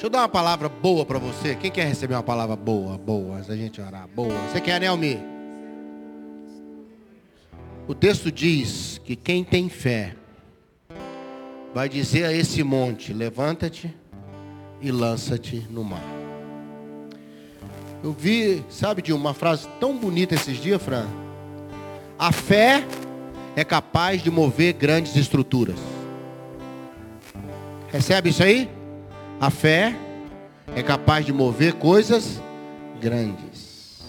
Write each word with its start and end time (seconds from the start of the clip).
Deixa 0.00 0.06
eu 0.06 0.12
dar 0.12 0.20
uma 0.20 0.30
palavra 0.30 0.66
boa 0.66 1.04
para 1.04 1.18
você. 1.18 1.54
Quem 1.54 1.70
quer 1.70 1.86
receber 1.86 2.14
uma 2.14 2.22
palavra 2.22 2.56
boa, 2.56 2.96
boa, 2.96 3.42
da 3.42 3.54
gente 3.54 3.82
orar? 3.82 4.08
Boa. 4.08 4.32
Você 4.48 4.58
quer, 4.58 4.80
Nelmi? 4.80 5.18
O 7.86 7.94
texto 7.94 8.32
diz 8.32 8.98
que 9.04 9.14
quem 9.14 9.44
tem 9.44 9.68
fé 9.68 10.16
vai 11.74 11.86
dizer 11.86 12.24
a 12.24 12.32
esse 12.32 12.62
monte: 12.64 13.12
levanta-te 13.12 13.94
e 14.80 14.90
lança-te 14.90 15.66
no 15.68 15.84
mar. 15.84 16.02
Eu 18.02 18.14
vi, 18.14 18.64
sabe, 18.70 19.02
de 19.02 19.12
uma 19.12 19.34
frase 19.34 19.68
tão 19.78 19.94
bonita 19.98 20.34
esses 20.34 20.56
dias, 20.56 20.82
Fran? 20.82 21.06
A 22.18 22.32
fé 22.32 22.86
é 23.54 23.62
capaz 23.64 24.22
de 24.22 24.30
mover 24.30 24.72
grandes 24.72 25.14
estruturas. 25.14 25.76
Recebe 27.92 28.30
isso 28.30 28.42
aí? 28.42 28.79
A 29.40 29.48
fé 29.50 29.96
é 30.76 30.82
capaz 30.82 31.24
de 31.24 31.32
mover 31.32 31.72
coisas 31.76 32.38
grandes. 33.00 34.02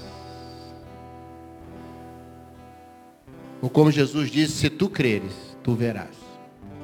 Ou 3.61 3.69
como 3.69 3.89
Jesus 3.91 4.29
disse, 4.29 4.57
se 4.57 4.69
tu 4.69 4.89
creres, 4.89 5.33
tu 5.63 5.73
verás. 5.73 6.17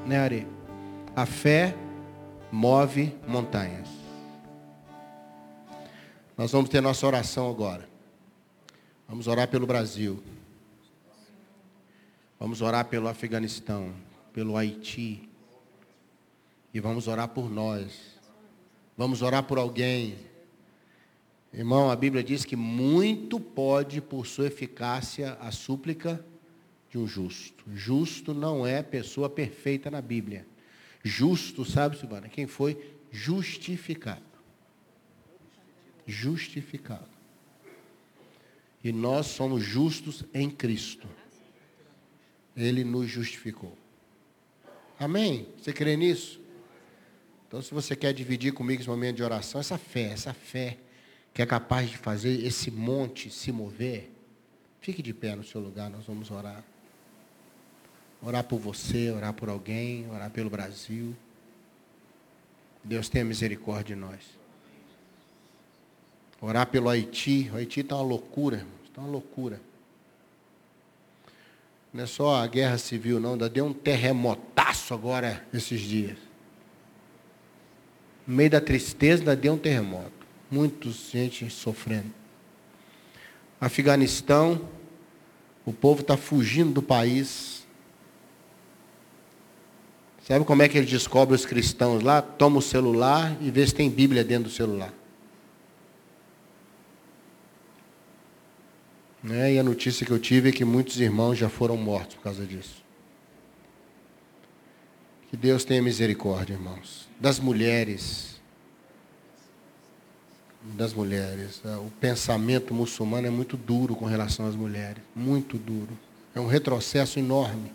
Né, 0.05 0.17
Ari? 0.17 0.47
A 1.13 1.25
fé 1.25 1.75
move 2.49 3.13
montanhas. 3.27 3.89
Nós 6.37 6.49
vamos 6.49 6.69
ter 6.69 6.79
nossa 6.79 7.05
oração 7.05 7.49
agora. 7.49 7.85
Vamos 9.09 9.27
orar 9.27 9.49
pelo 9.49 9.67
Brasil. 9.67 10.23
Vamos 12.39 12.61
orar 12.61 12.85
pelo 12.85 13.09
Afeganistão, 13.09 13.91
pelo 14.31 14.55
Haiti. 14.55 15.27
E 16.73 16.79
vamos 16.79 17.09
orar 17.09 17.27
por 17.27 17.49
nós. 17.49 18.16
Vamos 18.97 19.21
orar 19.21 19.43
por 19.43 19.59
alguém. 19.59 20.17
Irmão, 21.53 21.91
a 21.91 21.95
Bíblia 21.95 22.23
diz 22.23 22.43
que 22.43 22.55
muito 22.55 23.39
pode, 23.39 24.01
por 24.01 24.25
sua 24.25 24.47
eficácia, 24.47 25.33
a 25.39 25.51
súplica 25.51 26.25
de 26.89 26.97
um 26.97 27.05
justo. 27.05 27.63
Justo 27.75 28.33
não 28.33 28.65
é 28.65 28.81
pessoa 28.81 29.29
perfeita 29.29 29.91
na 29.91 30.01
Bíblia. 30.01 30.47
Justo, 31.03 31.63
sabe, 31.63 31.97
Silvana, 31.97 32.27
quem 32.27 32.47
foi 32.47 32.97
justificado. 33.11 34.25
Justificado. 36.07 37.07
E 38.83 38.91
nós 38.91 39.27
somos 39.27 39.63
justos 39.63 40.23
em 40.33 40.49
Cristo. 40.49 41.07
Ele 42.55 42.83
nos 42.83 43.07
justificou. 43.07 43.77
Amém? 44.99 45.47
Você 45.61 45.71
crê 45.71 45.95
nisso? 45.95 46.46
Então, 47.47 47.61
se 47.61 47.73
você 47.73 47.95
quer 47.95 48.13
dividir 48.13 48.51
comigo 48.51 48.81
esse 48.81 48.89
momento 48.89 49.15
de 49.15 49.23
oração, 49.23 49.61
essa 49.61 49.77
fé, 49.77 50.11
essa 50.11 50.33
fé 50.33 50.77
que 51.33 51.41
é 51.41 51.45
capaz 51.45 51.89
de 51.89 51.97
fazer 51.97 52.45
esse 52.45 52.69
monte 52.69 53.29
se 53.29 53.51
mover, 53.51 54.11
fique 54.81 55.01
de 55.01 55.13
pé 55.13 55.35
no 55.35 55.43
seu 55.43 55.61
lugar, 55.61 55.89
nós 55.89 56.05
vamos 56.05 56.29
orar. 56.29 56.63
Orar 58.21 58.43
por 58.43 58.59
você, 58.59 59.11
orar 59.11 59.33
por 59.33 59.47
alguém, 59.47 60.09
orar 60.09 60.29
pelo 60.29 60.49
Brasil. 60.49 61.15
Deus 62.83 63.07
tenha 63.07 63.23
misericórdia 63.23 63.95
de 63.95 64.01
nós. 64.01 64.19
Orar 66.41 66.67
pelo 66.67 66.89
Haiti. 66.89 67.49
O 67.53 67.57
Haiti 67.57 67.81
está 67.81 67.95
uma 67.95 68.03
loucura, 68.03 68.65
está 68.85 69.01
uma 69.01 69.09
loucura. 69.09 69.61
Não 71.93 72.03
é 72.03 72.07
só 72.07 72.35
a 72.35 72.47
guerra 72.47 72.77
civil, 72.77 73.19
não. 73.19 73.37
Deu 73.37 73.65
um 73.65 73.73
terremotaço 73.73 74.93
agora 74.93 75.45
esses 75.53 75.79
dias. 75.79 76.26
No 78.27 78.35
meio 78.35 78.49
da 78.49 78.59
tristeza, 78.59 79.21
ainda 79.21 79.35
deu 79.35 79.53
um 79.53 79.57
terremoto. 79.57 80.11
Muita 80.51 80.89
gente 80.89 81.49
sofrendo. 81.49 82.13
Afeganistão, 83.59 84.67
o 85.65 85.71
povo 85.71 86.01
está 86.01 86.17
fugindo 86.17 86.73
do 86.73 86.81
país. 86.81 87.65
Sabe 90.27 90.43
como 90.43 90.61
é 90.61 90.67
que 90.67 90.77
eles 90.77 90.89
descobrem 90.89 91.35
os 91.35 91.45
cristãos 91.45 92.03
lá? 92.03 92.21
Toma 92.21 92.59
o 92.59 92.61
celular 92.61 93.37
e 93.41 93.49
vê 93.49 93.65
se 93.65 93.73
tem 93.73 93.89
Bíblia 93.89 94.23
dentro 94.25 94.45
do 94.45 94.49
celular. 94.49 94.93
Né? 99.23 99.53
E 99.53 99.59
a 99.59 99.63
notícia 99.63 100.05
que 100.05 100.11
eu 100.11 100.19
tive 100.19 100.49
é 100.49 100.51
que 100.51 100.65
muitos 100.65 100.99
irmãos 100.99 101.37
já 101.37 101.49
foram 101.49 101.77
mortos 101.77 102.15
por 102.15 102.23
causa 102.23 102.45
disso. 102.45 102.86
Que 105.29 105.35
Deus 105.35 105.65
tenha 105.65 105.81
misericórdia, 105.81 106.53
irmãos. 106.53 107.07
Das 107.19 107.37
mulheres. 107.39 108.39
Das 110.63 110.93
mulheres. 110.93 111.61
É, 111.65 111.75
o 111.75 111.91
pensamento 111.99 112.73
muçulmano 112.73 113.27
é 113.27 113.29
muito 113.29 113.57
duro 113.57 113.95
com 113.95 114.05
relação 114.05 114.47
às 114.47 114.55
mulheres. 114.55 115.03
Muito 115.15 115.57
duro. 115.57 115.97
É 116.33 116.39
um 116.39 116.47
retrocesso 116.47 117.19
enorme. 117.19 117.71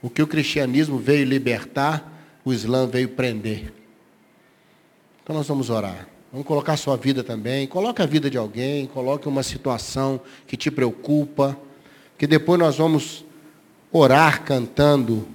O 0.00 0.08
que 0.08 0.22
o 0.22 0.26
cristianismo 0.26 0.98
veio 0.98 1.24
libertar, 1.24 2.12
o 2.44 2.52
Islã 2.52 2.86
veio 2.86 3.08
prender. 3.08 3.72
Então 5.22 5.34
nós 5.34 5.46
vamos 5.46 5.70
orar. 5.70 6.08
Vamos 6.30 6.46
colocar 6.46 6.74
a 6.74 6.76
sua 6.76 6.96
vida 6.96 7.24
também. 7.24 7.66
Coloque 7.66 8.00
a 8.00 8.06
vida 8.06 8.30
de 8.30 8.38
alguém, 8.38 8.86
coloque 8.86 9.28
uma 9.28 9.42
situação 9.42 10.20
que 10.46 10.56
te 10.56 10.70
preocupa. 10.70 11.58
Que 12.16 12.26
depois 12.28 12.60
nós 12.60 12.76
vamos 12.76 13.24
orar 13.90 14.44
cantando 14.44 15.26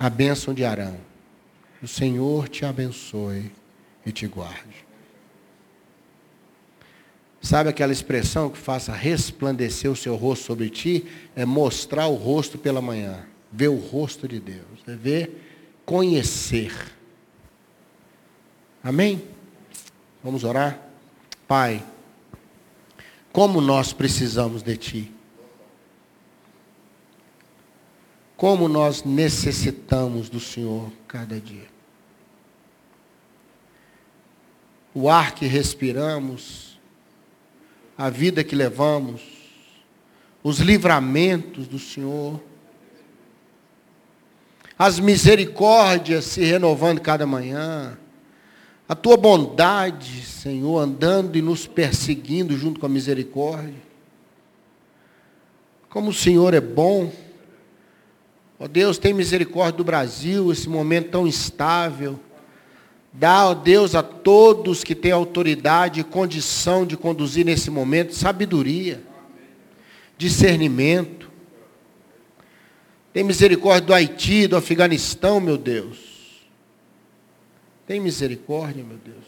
a 0.00 0.08
bênção 0.08 0.54
de 0.54 0.64
Arão. 0.64 0.96
O 1.82 1.86
Senhor 1.86 2.48
te 2.48 2.64
abençoe 2.64 3.52
e 4.04 4.10
te 4.10 4.26
guarde. 4.26 4.86
Sabe 7.42 7.68
aquela 7.68 7.92
expressão 7.92 8.48
que 8.48 8.56
faça 8.56 8.92
resplandecer 8.92 9.90
o 9.90 9.96
seu 9.96 10.16
rosto 10.16 10.46
sobre 10.46 10.70
ti? 10.70 11.06
É 11.36 11.44
mostrar 11.44 12.06
o 12.06 12.14
rosto 12.14 12.56
pela 12.56 12.80
manhã. 12.80 13.26
Ver 13.52 13.68
o 13.68 13.76
rosto 13.76 14.26
de 14.26 14.40
Deus. 14.40 14.80
É 14.86 14.94
ver, 14.94 15.38
conhecer. 15.84 16.72
Amém? 18.82 19.22
Vamos 20.24 20.44
orar? 20.44 20.78
Pai, 21.46 21.84
como 23.32 23.60
nós 23.60 23.92
precisamos 23.92 24.62
de 24.62 24.76
Ti. 24.76 25.12
Como 28.40 28.68
nós 28.68 29.04
necessitamos 29.04 30.30
do 30.30 30.40
Senhor 30.40 30.90
cada 31.06 31.38
dia. 31.38 31.68
O 34.94 35.10
ar 35.10 35.34
que 35.34 35.44
respiramos, 35.44 36.80
a 37.98 38.08
vida 38.08 38.42
que 38.42 38.56
levamos, 38.56 39.20
os 40.42 40.58
livramentos 40.58 41.68
do 41.68 41.78
Senhor, 41.78 42.42
as 44.78 44.98
misericórdias 44.98 46.24
se 46.24 46.42
renovando 46.42 47.02
cada 47.02 47.26
manhã, 47.26 47.98
a 48.88 48.94
tua 48.94 49.18
bondade, 49.18 50.24
Senhor, 50.24 50.78
andando 50.78 51.36
e 51.36 51.42
nos 51.42 51.66
perseguindo 51.66 52.56
junto 52.56 52.80
com 52.80 52.86
a 52.86 52.88
misericórdia. 52.88 53.82
Como 55.90 56.08
o 56.08 56.14
Senhor 56.14 56.54
é 56.54 56.60
bom. 56.62 57.12
Ó 58.60 58.68
Deus, 58.68 58.98
tem 58.98 59.14
misericórdia 59.14 59.78
do 59.78 59.84
Brasil, 59.84 60.52
esse 60.52 60.68
momento 60.68 61.12
tão 61.12 61.26
instável. 61.26 62.20
Dá, 63.10 63.46
ó 63.46 63.54
Deus, 63.54 63.94
a 63.94 64.02
todos 64.02 64.84
que 64.84 64.94
têm 64.94 65.12
autoridade 65.12 66.00
e 66.00 66.04
condição 66.04 66.84
de 66.84 66.94
conduzir 66.94 67.46
nesse 67.46 67.70
momento, 67.70 68.14
sabedoria, 68.14 69.02
discernimento. 70.18 71.30
Tem 73.14 73.24
misericórdia 73.24 73.86
do 73.86 73.94
Haiti, 73.94 74.46
do 74.46 74.58
Afeganistão, 74.58 75.40
meu 75.40 75.56
Deus. 75.56 75.98
Tem 77.86 77.98
misericórdia, 77.98 78.84
meu 78.84 78.98
Deus. 78.98 79.24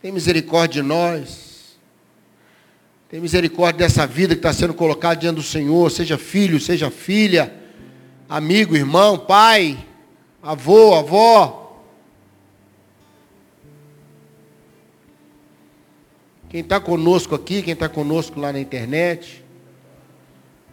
Tem 0.00 0.10
misericórdia 0.10 0.82
de 0.82 0.88
nós. 0.88 1.45
Tem 3.08 3.20
misericórdia 3.20 3.86
dessa 3.86 4.04
vida 4.06 4.34
que 4.34 4.40
está 4.40 4.52
sendo 4.52 4.74
colocada 4.74 5.16
diante 5.16 5.36
do 5.36 5.42
Senhor, 5.42 5.90
seja 5.90 6.18
filho, 6.18 6.58
seja 6.58 6.90
filha, 6.90 7.54
amigo, 8.28 8.74
irmão, 8.74 9.16
pai, 9.16 9.78
avô, 10.42 10.94
avó. 10.94 11.84
Quem 16.48 16.60
está 16.60 16.80
conosco 16.80 17.34
aqui, 17.34 17.62
quem 17.62 17.74
está 17.74 17.88
conosco 17.88 18.40
lá 18.40 18.52
na 18.52 18.58
internet, 18.58 19.44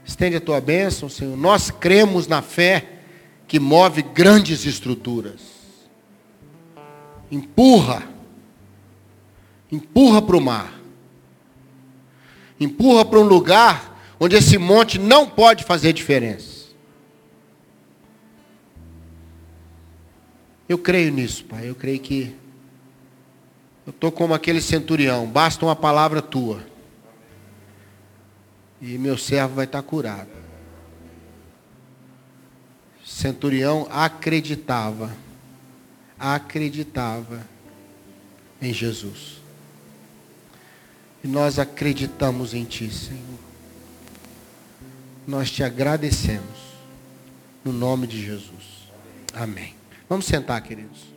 estende 0.03 0.35
a 0.37 0.41
tua 0.41 0.59
bênção, 0.59 1.07
Senhor. 1.09 1.37
Nós 1.37 1.69
cremos 1.69 2.27
na 2.27 2.41
fé 2.41 2.87
que 3.47 3.59
move 3.59 4.01
grandes 4.01 4.65
estruturas. 4.65 5.41
Empurra. 7.29 8.07
Empurra 9.71 10.21
para 10.21 10.37
o 10.37 10.41
mar. 10.41 10.82
Empurra 12.63 13.03
para 13.03 13.19
um 13.19 13.23
lugar 13.23 13.99
onde 14.19 14.35
esse 14.37 14.57
monte 14.57 14.97
não 14.97 15.29
pode 15.29 15.63
fazer 15.65 15.91
diferença. 15.91 16.63
Eu 20.67 20.77
creio 20.77 21.11
nisso, 21.11 21.43
Pai. 21.43 21.69
Eu 21.69 21.75
creio 21.75 21.99
que 21.99 22.33
eu 23.85 23.91
estou 23.91 24.11
como 24.11 24.33
aquele 24.33 24.61
centurião. 24.61 25.27
Basta 25.27 25.65
uma 25.65 25.75
palavra 25.75 26.21
tua. 26.21 26.65
E 28.81 28.97
meu 28.97 29.17
servo 29.17 29.55
vai 29.55 29.65
estar 29.65 29.81
curado. 29.81 30.31
Centurião 33.05 33.87
acreditava. 33.91 35.13
Acreditava 36.17 37.45
em 38.61 38.73
Jesus. 38.73 39.42
E 41.23 41.27
nós 41.27 41.57
acreditamos 41.57 42.53
em 42.53 42.65
Ti, 42.65 42.91
Senhor. 42.91 43.39
Nós 45.25 45.49
te 45.49 45.63
agradecemos. 45.63 46.73
No 47.63 47.71
nome 47.71 48.05
de 48.07 48.21
Jesus. 48.21 48.89
Amém. 49.33 49.73
Vamos 50.09 50.25
sentar, 50.25 50.61
queridos. 50.61 51.12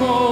Que 0.00 0.29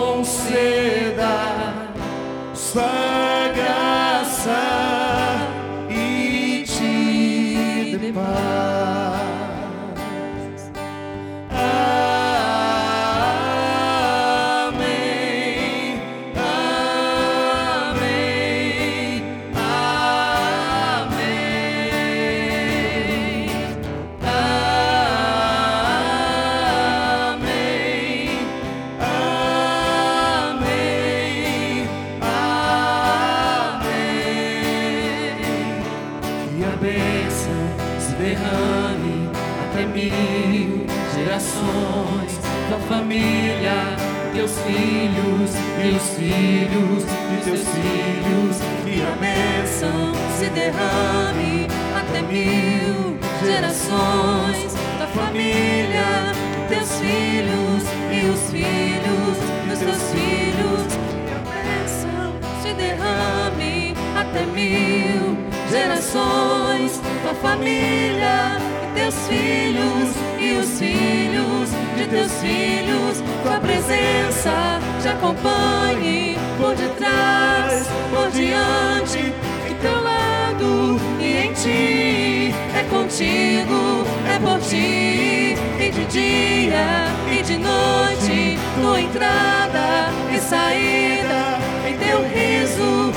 derrame 38.99 39.31
até 39.71 39.87
mil 39.87 40.87
gerações 41.15 42.39
da 42.71 42.79
família, 42.89 43.97
teus 44.35 44.53
filhos 44.61 45.51
e 45.83 45.97
os 45.97 46.03
filhos 46.17 47.05
de 47.31 47.45
teus 47.45 47.61
filhos. 47.69 48.57
E 48.87 49.03
a 49.03 49.11
bênção 49.17 50.13
se 50.39 50.47
derrame 50.51 51.67
até 51.97 52.23
mil 52.23 53.19
gerações 53.45 54.75
da 54.99 55.07
família, 55.07 56.33
teus 56.69 56.99
filhos 56.99 57.85
e 58.11 58.29
os 58.29 58.51
filhos 58.51 59.39
dos 59.69 59.79
teus 59.79 60.03
filhos. 60.13 60.99
Que 61.27 61.33
a 61.33 61.41
bênção 61.53 62.33
se 62.63 62.75
derrame 62.75 63.95
até 64.17 64.45
mil 64.47 65.37
gerações 65.71 67.01
da 67.25 67.35
família, 67.35 68.59
teus 68.99 69.15
filhos 69.29 70.09
e 70.41 70.53
os 70.55 70.79
filhos 70.79 71.69
de 71.97 72.07
teus 72.09 72.33
filhos. 72.41 73.23
Tua 73.45 73.61
presença 73.61 74.81
te 75.01 75.09
acompanhe 75.09 76.37
por 76.59 76.75
detrás, 76.75 77.87
por 78.11 78.29
diante 78.33 79.33
e 79.71 79.75
teu 79.81 80.03
lado 80.03 81.01
e 81.21 81.47
em 81.47 81.53
ti 81.53 82.55
é 82.75 82.83
contigo, 82.91 84.05
é 84.35 84.39
por 84.41 84.59
ti 84.61 85.55
e 85.79 85.91
de 85.93 86.05
dia 86.07 87.07
e 87.31 87.43
de 87.43 87.57
noite, 87.57 88.59
tua 88.81 89.01
entrada 89.01 90.11
e 90.35 90.39
saída, 90.41 91.59
em 91.87 91.97
teu 91.97 92.23
riso, 92.25 93.08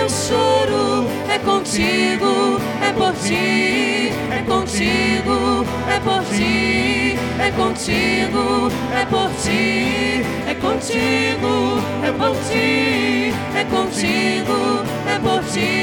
em 0.00 0.06
teu 0.06 0.08
choro, 0.08 1.06
é 1.28 1.38
contigo, 1.38 2.58
é 2.82 2.92
por 2.92 3.12
ti, 3.16 4.10
é 4.30 4.42
contigo, 4.46 5.66
é 5.88 6.00
por 6.00 6.24
ti, 6.24 7.18
é 7.38 7.50
contigo, 7.50 8.70
é 8.94 9.04
por 9.04 9.30
ti, 9.42 10.24
é 10.46 10.54
contigo, 10.54 11.82
é 12.02 12.12
por 12.12 12.36
ti, 12.48 13.34
é 13.54 13.64
contigo, 13.64 14.84
é 15.06 15.18
por 15.18 15.44
ti. 15.44 15.79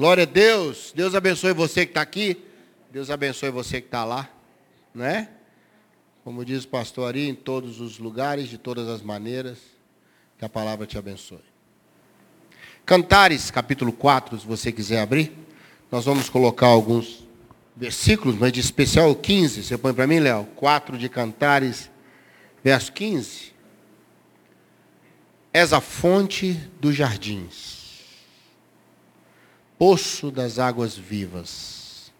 Glória 0.00 0.22
a 0.22 0.26
Deus. 0.26 0.94
Deus 0.96 1.14
abençoe 1.14 1.52
você 1.52 1.84
que 1.84 1.90
está 1.90 2.00
aqui. 2.00 2.42
Deus 2.90 3.10
abençoe 3.10 3.50
você 3.50 3.82
que 3.82 3.86
está 3.86 4.02
lá. 4.02 4.30
Né? 4.94 5.28
Como 6.24 6.42
diz 6.42 6.64
o 6.64 6.68
pastor 6.68 7.08
Ari, 7.08 7.28
em 7.28 7.34
todos 7.34 7.82
os 7.82 7.98
lugares, 7.98 8.48
de 8.48 8.56
todas 8.56 8.88
as 8.88 9.02
maneiras. 9.02 9.58
Que 10.38 10.44
a 10.46 10.48
palavra 10.48 10.86
te 10.86 10.96
abençoe. 10.96 11.44
Cantares, 12.86 13.50
capítulo 13.50 13.92
4, 13.92 14.40
se 14.40 14.46
você 14.46 14.72
quiser 14.72 15.02
abrir. 15.02 15.36
Nós 15.92 16.06
vamos 16.06 16.30
colocar 16.30 16.68
alguns 16.68 17.22
versículos, 17.76 18.38
mas 18.38 18.52
de 18.52 18.60
especial 18.60 19.10
o 19.10 19.14
15. 19.14 19.62
Você 19.64 19.76
põe 19.76 19.92
para 19.92 20.06
mim, 20.06 20.18
Léo? 20.18 20.48
4 20.56 20.96
de 20.96 21.10
Cantares, 21.10 21.90
verso 22.64 22.90
15. 22.94 23.52
És 25.52 25.74
a 25.74 25.80
fonte 25.82 26.54
dos 26.80 26.96
jardins, 26.96 27.79
poço 29.80 30.30
das 30.30 30.58
águas 30.58 30.94
vivas, 30.94 32.12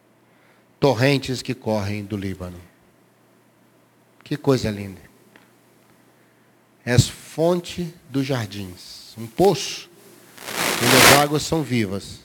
torrentes 0.81 1.43
que 1.43 1.53
correm 1.53 2.03
do 2.03 2.17
Líbano. 2.17 2.59
Que 4.25 4.35
coisa 4.35 4.71
linda. 4.71 5.03
És 6.87 7.07
fonte 7.07 7.95
dos 8.09 8.25
jardins, 8.25 9.15
um 9.19 9.27
poço 9.27 9.91
onde 10.83 10.97
as 10.97 11.19
águas 11.19 11.43
são 11.43 11.63
vivas, 11.63 12.21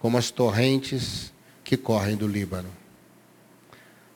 como 0.00 0.18
as 0.18 0.32
torrentes 0.32 1.32
que 1.62 1.76
correm 1.76 2.16
do 2.16 2.26
Líbano. 2.26 2.70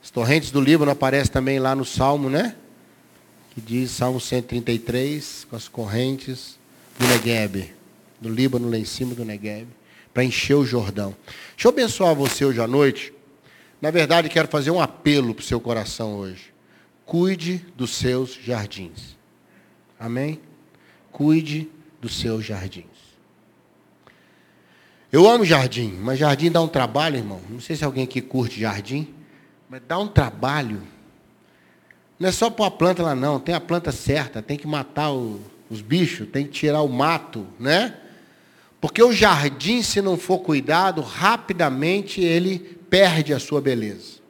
As 0.02 0.10
torrentes 0.10 0.50
do 0.50 0.60
Líbano 0.60 0.90
aparecem 0.90 1.32
também 1.32 1.60
lá 1.60 1.76
no 1.76 1.84
Salmo, 1.84 2.28
né? 2.28 2.56
Que 3.54 3.60
diz, 3.60 3.92
Salmo 3.92 4.20
133, 4.20 5.46
com 5.48 5.54
as 5.54 5.68
correntes 5.68 6.58
do 6.98 7.06
Negueb, 7.06 7.72
do 8.20 8.28
Líbano 8.28 8.68
lá 8.68 8.76
em 8.76 8.84
cima 8.84 9.14
do 9.14 9.24
Negueb, 9.24 9.68
para 10.12 10.24
encher 10.24 10.54
o 10.54 10.64
Jordão. 10.64 11.16
Deixa 11.54 11.68
eu 11.68 11.70
abençoar 11.70 12.14
você 12.14 12.44
hoje 12.44 12.60
à 12.60 12.66
noite. 12.66 13.12
Na 13.80 13.90
verdade, 13.90 14.28
quero 14.28 14.48
fazer 14.48 14.70
um 14.70 14.80
apelo 14.80 15.34
para 15.34 15.42
o 15.42 15.44
seu 15.44 15.60
coração 15.60 16.14
hoje. 16.14 16.52
Cuide 17.04 17.64
dos 17.76 17.90
seus 17.90 18.34
jardins. 18.34 19.16
Amém? 19.98 20.40
Cuide 21.10 21.68
dos 22.00 22.18
seus 22.18 22.44
jardins. 22.44 22.84
Eu 25.10 25.28
amo 25.28 25.44
jardim, 25.44 25.98
mas 26.00 26.18
jardim 26.18 26.50
dá 26.50 26.60
um 26.60 26.68
trabalho, 26.68 27.16
irmão. 27.16 27.40
Não 27.50 27.60
sei 27.60 27.76
se 27.76 27.84
alguém 27.84 28.04
aqui 28.04 28.22
curte 28.22 28.58
jardim, 28.58 29.12
mas 29.68 29.82
dá 29.86 29.98
um 29.98 30.08
trabalho. 30.08 30.82
Não 32.18 32.28
é 32.28 32.32
só 32.32 32.48
pôr 32.48 32.64
a 32.64 32.70
planta 32.70 33.02
lá, 33.02 33.14
não. 33.14 33.38
Tem 33.38 33.54
a 33.54 33.60
planta 33.60 33.92
certa, 33.92 34.40
tem 34.40 34.56
que 34.56 34.66
matar 34.66 35.12
o, 35.12 35.40
os 35.68 35.82
bichos, 35.82 36.28
tem 36.28 36.46
que 36.46 36.52
tirar 36.52 36.82
o 36.82 36.88
mato, 36.88 37.46
né? 37.58 37.96
Porque 38.82 39.00
o 39.00 39.12
jardim, 39.12 39.80
se 39.80 40.02
não 40.02 40.18
for 40.18 40.40
cuidado, 40.40 41.02
rapidamente 41.02 42.20
ele 42.20 42.58
perde 42.58 43.32
a 43.32 43.38
sua 43.38 43.60
beleza. 43.60 44.20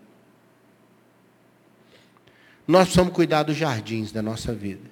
Nós 2.69 2.83
precisamos 2.83 3.15
cuidar 3.15 3.45
dos 3.45 3.57
jardins 3.57 4.13
da 4.13 4.21
nossa 4.21 4.53
vida. 4.53 4.91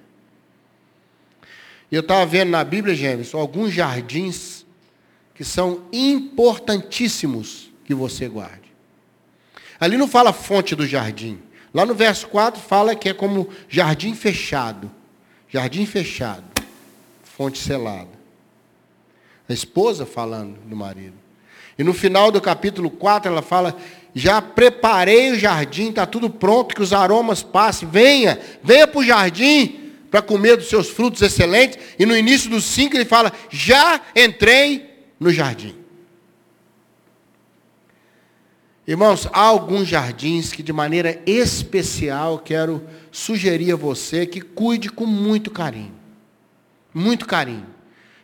E 1.91 1.95
eu 1.95 2.01
estava 2.01 2.25
vendo 2.25 2.49
na 2.49 2.63
Bíblia, 2.63 2.95
Gênesis, 2.95 3.35
alguns 3.35 3.71
jardins 3.71 4.65
que 5.35 5.43
são 5.43 5.83
importantíssimos 5.93 7.71
que 7.85 7.93
você 7.93 8.27
guarde. 8.27 8.73
Ali 9.79 9.95
não 9.95 10.07
fala 10.07 10.33
fonte 10.33 10.75
do 10.75 10.87
jardim. 10.87 11.39
Lá 11.71 11.85
no 11.85 11.93
verso 11.93 12.27
4 12.29 12.59
fala 12.59 12.95
que 12.95 13.09
é 13.09 13.13
como 13.13 13.47
jardim 13.69 14.15
fechado. 14.15 14.89
Jardim 15.47 15.85
fechado. 15.85 16.45
Fonte 17.23 17.59
selada. 17.59 18.20
A 19.51 19.53
esposa 19.53 20.05
falando 20.05 20.57
do 20.65 20.77
marido. 20.77 21.15
E 21.77 21.83
no 21.83 21.93
final 21.93 22.31
do 22.31 22.39
capítulo 22.39 22.89
4 22.89 23.29
ela 23.29 23.41
fala: 23.41 23.75
Já 24.15 24.41
preparei 24.41 25.31
o 25.31 25.37
jardim, 25.37 25.89
está 25.89 26.05
tudo 26.05 26.29
pronto, 26.29 26.73
que 26.73 26.81
os 26.81 26.93
aromas 26.93 27.43
passem. 27.43 27.85
Venha, 27.89 28.39
venha 28.63 28.87
para 28.87 28.99
o 28.99 29.03
jardim 29.03 29.91
para 30.09 30.21
comer 30.21 30.55
dos 30.55 30.69
seus 30.69 30.89
frutos 30.89 31.21
excelentes. 31.21 31.77
E 31.99 32.05
no 32.05 32.15
início 32.15 32.49
do 32.49 32.61
5 32.61 32.95
ele 32.95 33.03
fala: 33.03 33.33
Já 33.49 33.99
entrei 34.15 35.05
no 35.19 35.31
jardim. 35.31 35.75
Irmãos, 38.87 39.27
há 39.33 39.41
alguns 39.41 39.85
jardins 39.85 40.53
que 40.53 40.63
de 40.63 40.71
maneira 40.71 41.21
especial 41.25 42.39
quero 42.39 42.81
sugerir 43.11 43.73
a 43.73 43.75
você 43.75 44.25
que 44.25 44.39
cuide 44.39 44.89
com 44.89 45.05
muito 45.05 45.51
carinho. 45.51 45.93
Muito 46.93 47.25
carinho. 47.25 47.80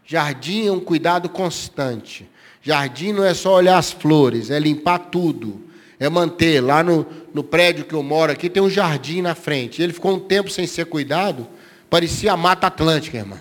Jardim 0.08 0.68
é 0.68 0.72
um 0.72 0.80
cuidado 0.80 1.28
constante. 1.28 2.28
Jardim 2.64 3.12
não 3.12 3.26
é 3.26 3.34
só 3.34 3.56
olhar 3.56 3.78
as 3.78 3.92
flores, 3.92 4.50
é 4.50 4.58
limpar 4.58 5.00
tudo. 5.00 5.68
É 6.00 6.10
manter. 6.10 6.62
Lá 6.62 6.82
no, 6.82 7.06
no 7.34 7.44
prédio 7.44 7.84
que 7.84 7.94
eu 7.94 8.02
moro 8.02 8.32
aqui 8.32 8.50
tem 8.50 8.64
um 8.64 8.70
jardim 8.70 9.22
na 9.22 9.36
frente. 9.36 9.82
Ele 9.82 9.92
ficou 9.92 10.16
um 10.16 10.20
tempo 10.20 10.50
sem 10.50 10.66
ser 10.66 10.86
cuidado, 10.86 11.46
parecia 11.90 12.32
a 12.32 12.38
Mata 12.38 12.68
Atlântica, 12.68 13.18
irmão. 13.18 13.40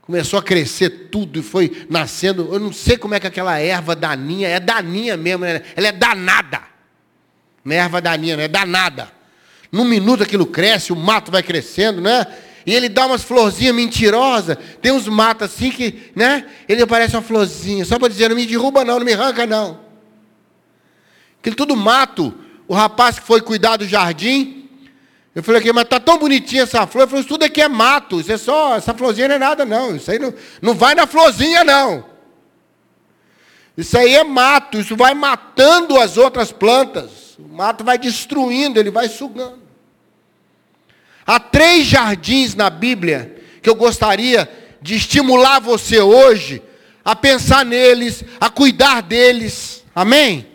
Começou 0.00 0.38
a 0.38 0.42
crescer 0.42 1.08
tudo 1.10 1.38
e 1.38 1.42
foi 1.42 1.86
nascendo. 1.90 2.48
Eu 2.50 2.58
não 2.58 2.72
sei 2.72 2.96
como 2.96 3.14
é 3.14 3.20
que 3.20 3.26
aquela 3.26 3.58
erva 3.58 3.94
daninha, 3.94 4.48
é 4.48 4.58
daninha 4.58 5.14
mesmo, 5.18 5.44
né? 5.44 5.62
ela 5.76 5.88
é 5.88 5.92
danada. 5.92 6.62
Não 7.62 7.74
é 7.74 7.78
erva 7.78 8.00
daninha, 8.00 8.34
não 8.34 8.44
é 8.44 8.48
danada. 8.48 9.12
Num 9.70 9.84
minuto 9.84 10.22
aquilo 10.22 10.46
cresce, 10.46 10.90
o 10.90 10.96
mato 10.96 11.30
vai 11.30 11.42
crescendo, 11.42 12.00
né? 12.00 12.26
E 12.68 12.74
ele 12.74 12.90
dá 12.90 13.06
umas 13.06 13.24
florzinhas 13.24 13.74
mentirosas. 13.74 14.58
Tem 14.82 14.92
uns 14.92 15.08
matos 15.08 15.50
assim 15.50 15.70
que, 15.70 16.12
né? 16.14 16.44
Ele 16.68 16.84
parece 16.84 17.16
uma 17.16 17.22
florzinha, 17.22 17.82
só 17.82 17.98
para 17.98 18.08
dizer, 18.08 18.28
não 18.28 18.36
me 18.36 18.44
derruba 18.44 18.84
não, 18.84 18.98
não 18.98 19.06
me 19.06 19.14
arranca 19.14 19.46
não. 19.46 19.80
Aquilo 21.40 21.56
tudo 21.56 21.74
mato. 21.74 22.34
O 22.66 22.74
rapaz 22.74 23.18
que 23.18 23.24
foi 23.24 23.40
cuidar 23.40 23.78
do 23.78 23.88
jardim, 23.88 24.68
eu 25.34 25.42
falei 25.42 25.62
aqui, 25.62 25.72
mas 25.72 25.88
tá 25.88 25.98
tão 25.98 26.18
bonitinha 26.18 26.64
essa 26.64 26.86
flor. 26.86 27.04
Eu 27.04 27.08
falei, 27.08 27.20
isso 27.20 27.28
tudo 27.30 27.42
aqui 27.42 27.62
é 27.62 27.68
mato. 27.68 28.20
Isso 28.20 28.32
é 28.32 28.36
só, 28.36 28.76
essa 28.76 28.92
florzinha 28.92 29.28
não 29.28 29.36
é 29.36 29.38
nada, 29.38 29.64
não. 29.64 29.96
Isso 29.96 30.10
aí 30.10 30.18
não, 30.18 30.34
não 30.60 30.74
vai 30.74 30.94
na 30.94 31.06
florzinha, 31.06 31.64
não. 31.64 32.04
Isso 33.78 33.96
aí 33.96 34.14
é 34.14 34.24
mato. 34.24 34.76
Isso 34.76 34.94
vai 34.94 35.14
matando 35.14 35.98
as 35.98 36.18
outras 36.18 36.52
plantas. 36.52 37.34
O 37.38 37.48
mato 37.48 37.82
vai 37.82 37.96
destruindo, 37.96 38.78
ele 38.78 38.90
vai 38.90 39.08
sugando. 39.08 39.67
Há 41.28 41.38
três 41.38 41.86
jardins 41.86 42.54
na 42.54 42.70
Bíblia 42.70 43.36
que 43.60 43.68
eu 43.68 43.74
gostaria 43.74 44.50
de 44.80 44.96
estimular 44.96 45.60
você 45.60 46.00
hoje 46.00 46.62
a 47.04 47.14
pensar 47.14 47.66
neles, 47.66 48.24
a 48.40 48.48
cuidar 48.48 49.02
deles. 49.02 49.84
Amém? 49.94 50.46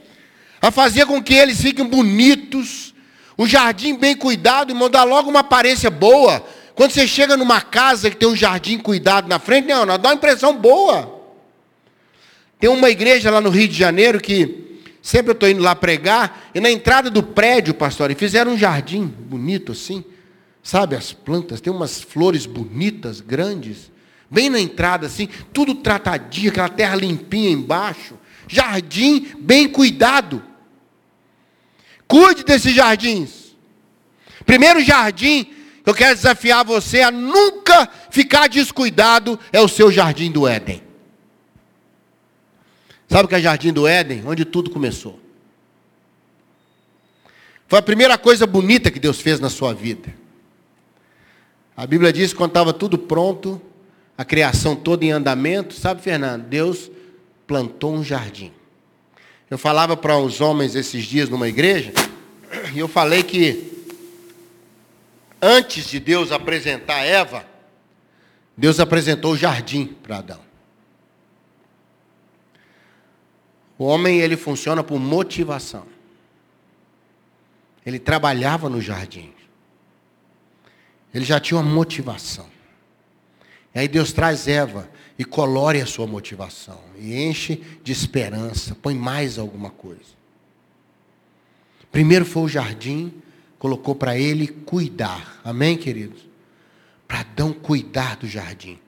A 0.60 0.72
fazer 0.72 1.06
com 1.06 1.22
que 1.22 1.36
eles 1.36 1.62
fiquem 1.62 1.86
bonitos 1.86 2.92
um 3.38 3.46
jardim 3.46 3.96
bem 3.96 4.16
cuidado, 4.16 4.72
irmão, 4.72 4.90
dá 4.90 5.04
logo 5.04 5.30
uma 5.30 5.42
aparência 5.42 5.92
boa. 5.92 6.44
Quando 6.74 6.90
você 6.90 7.08
chega 7.08 7.38
numa 7.38 7.62
casa 7.62 8.10
que 8.10 8.18
tem 8.18 8.28
um 8.28 8.36
jardim 8.36 8.80
cuidado 8.80 9.28
na 9.28 9.38
frente, 9.38 9.68
não, 9.68 9.86
não 9.86 10.00
dá 10.00 10.10
uma 10.10 10.16
impressão 10.16 10.58
boa. 10.58 11.22
Tem 12.60 12.68
uma 12.68 12.90
igreja 12.90 13.30
lá 13.30 13.40
no 13.40 13.52
Rio 13.52 13.68
de 13.68 13.78
Janeiro 13.78 14.20
que 14.20 14.82
sempre 15.04 15.30
eu 15.30 15.34
estou 15.34 15.48
indo 15.48 15.62
lá 15.62 15.76
pregar, 15.76 16.50
e 16.56 16.60
na 16.60 16.72
entrada 16.72 17.12
do 17.12 17.22
prédio, 17.22 17.76
pastor, 17.76 18.10
e 18.10 18.16
fizeram 18.16 18.54
um 18.54 18.58
jardim 18.58 19.06
bonito 19.06 19.74
assim. 19.74 20.04
Sabe, 20.64 20.96
as 20.96 21.12
plantas, 21.12 21.60
tem 21.60 21.74
umas 21.74 22.02
flores 22.02 22.46
bonitas, 22.46 23.20
grandes, 23.20 23.92
bem 24.32 24.50
na 24.50 24.62
entrada 24.62 25.08
assim, 25.08 25.28
tudo 25.52 25.76
tratadinho, 25.76 26.50
aquela 26.50 26.70
terra 26.70 26.96
limpinha 26.96 27.52
embaixo. 27.52 28.18
Jardim 28.48 29.28
bem 29.40 29.68
cuidado. 29.68 30.42
Cuide 32.08 32.46
desses 32.46 32.74
jardins. 32.74 33.56
Primeiro 34.46 34.82
jardim 34.82 35.44
que 35.44 35.90
eu 35.90 35.94
quero 35.94 36.16
desafiar 36.16 36.64
você 36.64 37.02
a 37.02 37.12
nunca 37.12 37.90
ficar 38.10 38.48
descuidado 38.48 39.38
é 39.52 39.60
o 39.60 39.68
seu 39.68 39.92
jardim 39.92 40.32
do 40.32 40.48
Éden. 40.48 40.82
Sabe 43.10 43.26
o 43.26 43.28
que 43.28 43.36
é 43.36 43.42
jardim 43.42 43.74
do 43.74 43.86
Éden? 43.86 44.24
Onde 44.26 44.46
tudo 44.46 44.70
começou. 44.70 45.20
Foi 47.68 47.80
a 47.80 47.82
primeira 47.82 48.18
coisa 48.18 48.48
bonita 48.48 48.90
que 48.90 49.00
Deus 49.00 49.20
fez 49.20 49.40
na 49.40 49.50
sua 49.50 49.74
vida. 49.74 50.23
A 51.76 51.88
Bíblia 51.88 52.14
diz 52.14 52.32
que 52.32 52.38
quando 52.38 52.52
estava 52.52 52.72
tudo 52.72 52.98
pronto, 52.98 53.62
a 54.18 54.24
criação 54.24 54.76
toda 54.76 55.04
em 55.04 55.12
andamento, 55.12 55.74
sabe, 55.74 56.02
Fernando? 56.02 56.44
Deus 56.44 56.92
plantou 57.48 57.94
um 57.94 58.04
jardim. 58.04 58.52
Eu 59.50 59.58
falava 59.58 59.98
para 59.98 60.18
os 60.18 60.40
homens 60.40 60.76
esses 60.76 61.04
dias 61.04 61.30
numa 61.30 61.48
igreja, 61.48 61.92
e 62.74 62.80
eu 62.80 62.88
falei 62.88 63.24
que 63.24 63.72
antes 65.42 65.90
de 65.90 66.00
Deus 66.00 66.32
apresentar 66.32 67.04
Eva, 67.04 67.46
Deus 68.56 68.80
apresentou 68.80 69.34
o 69.34 69.38
jardim 69.38 69.86
para 69.86 70.18
Adão. 70.18 70.40
O 73.78 73.86
homem 73.86 74.20
ele 74.22 74.38
funciona 74.38 74.84
por 74.84 75.00
motivação. 75.00 75.86
Ele 77.86 78.00
trabalhava 78.00 78.70
no 78.70 78.80
jardim. 78.80 79.34
Ele 81.14 81.26
já 81.26 81.40
tinha 81.40 81.60
uma 81.60 81.70
motivação. 81.70 82.48
E 83.74 83.80
aí 83.80 83.88
Deus 83.88 84.12
traz 84.12 84.48
Eva 84.48 84.90
e 85.18 85.24
colore 85.24 85.82
a 85.82 85.86
sua 85.86 86.08
motivação. 86.08 86.80
E 86.98 87.16
enche 87.24 87.62
de 87.84 87.92
esperança, 87.92 88.76
põe 88.76 88.96
mais 88.96 89.38
alguma 89.38 89.70
coisa. 89.70 90.24
Primeiro 91.92 92.26
foi 92.26 92.44
o 92.44 92.48
jardim, 92.48 93.14
colocou 93.60 93.94
para 93.94 94.18
ele 94.18 94.48
cuidar. 94.48 95.40
Amém, 95.44 95.78
queridos? 95.78 96.28
Para 97.08 97.20
Adão 97.20 97.54
cuidar 97.54 98.18
do 98.18 98.28
jardim. 98.28 98.80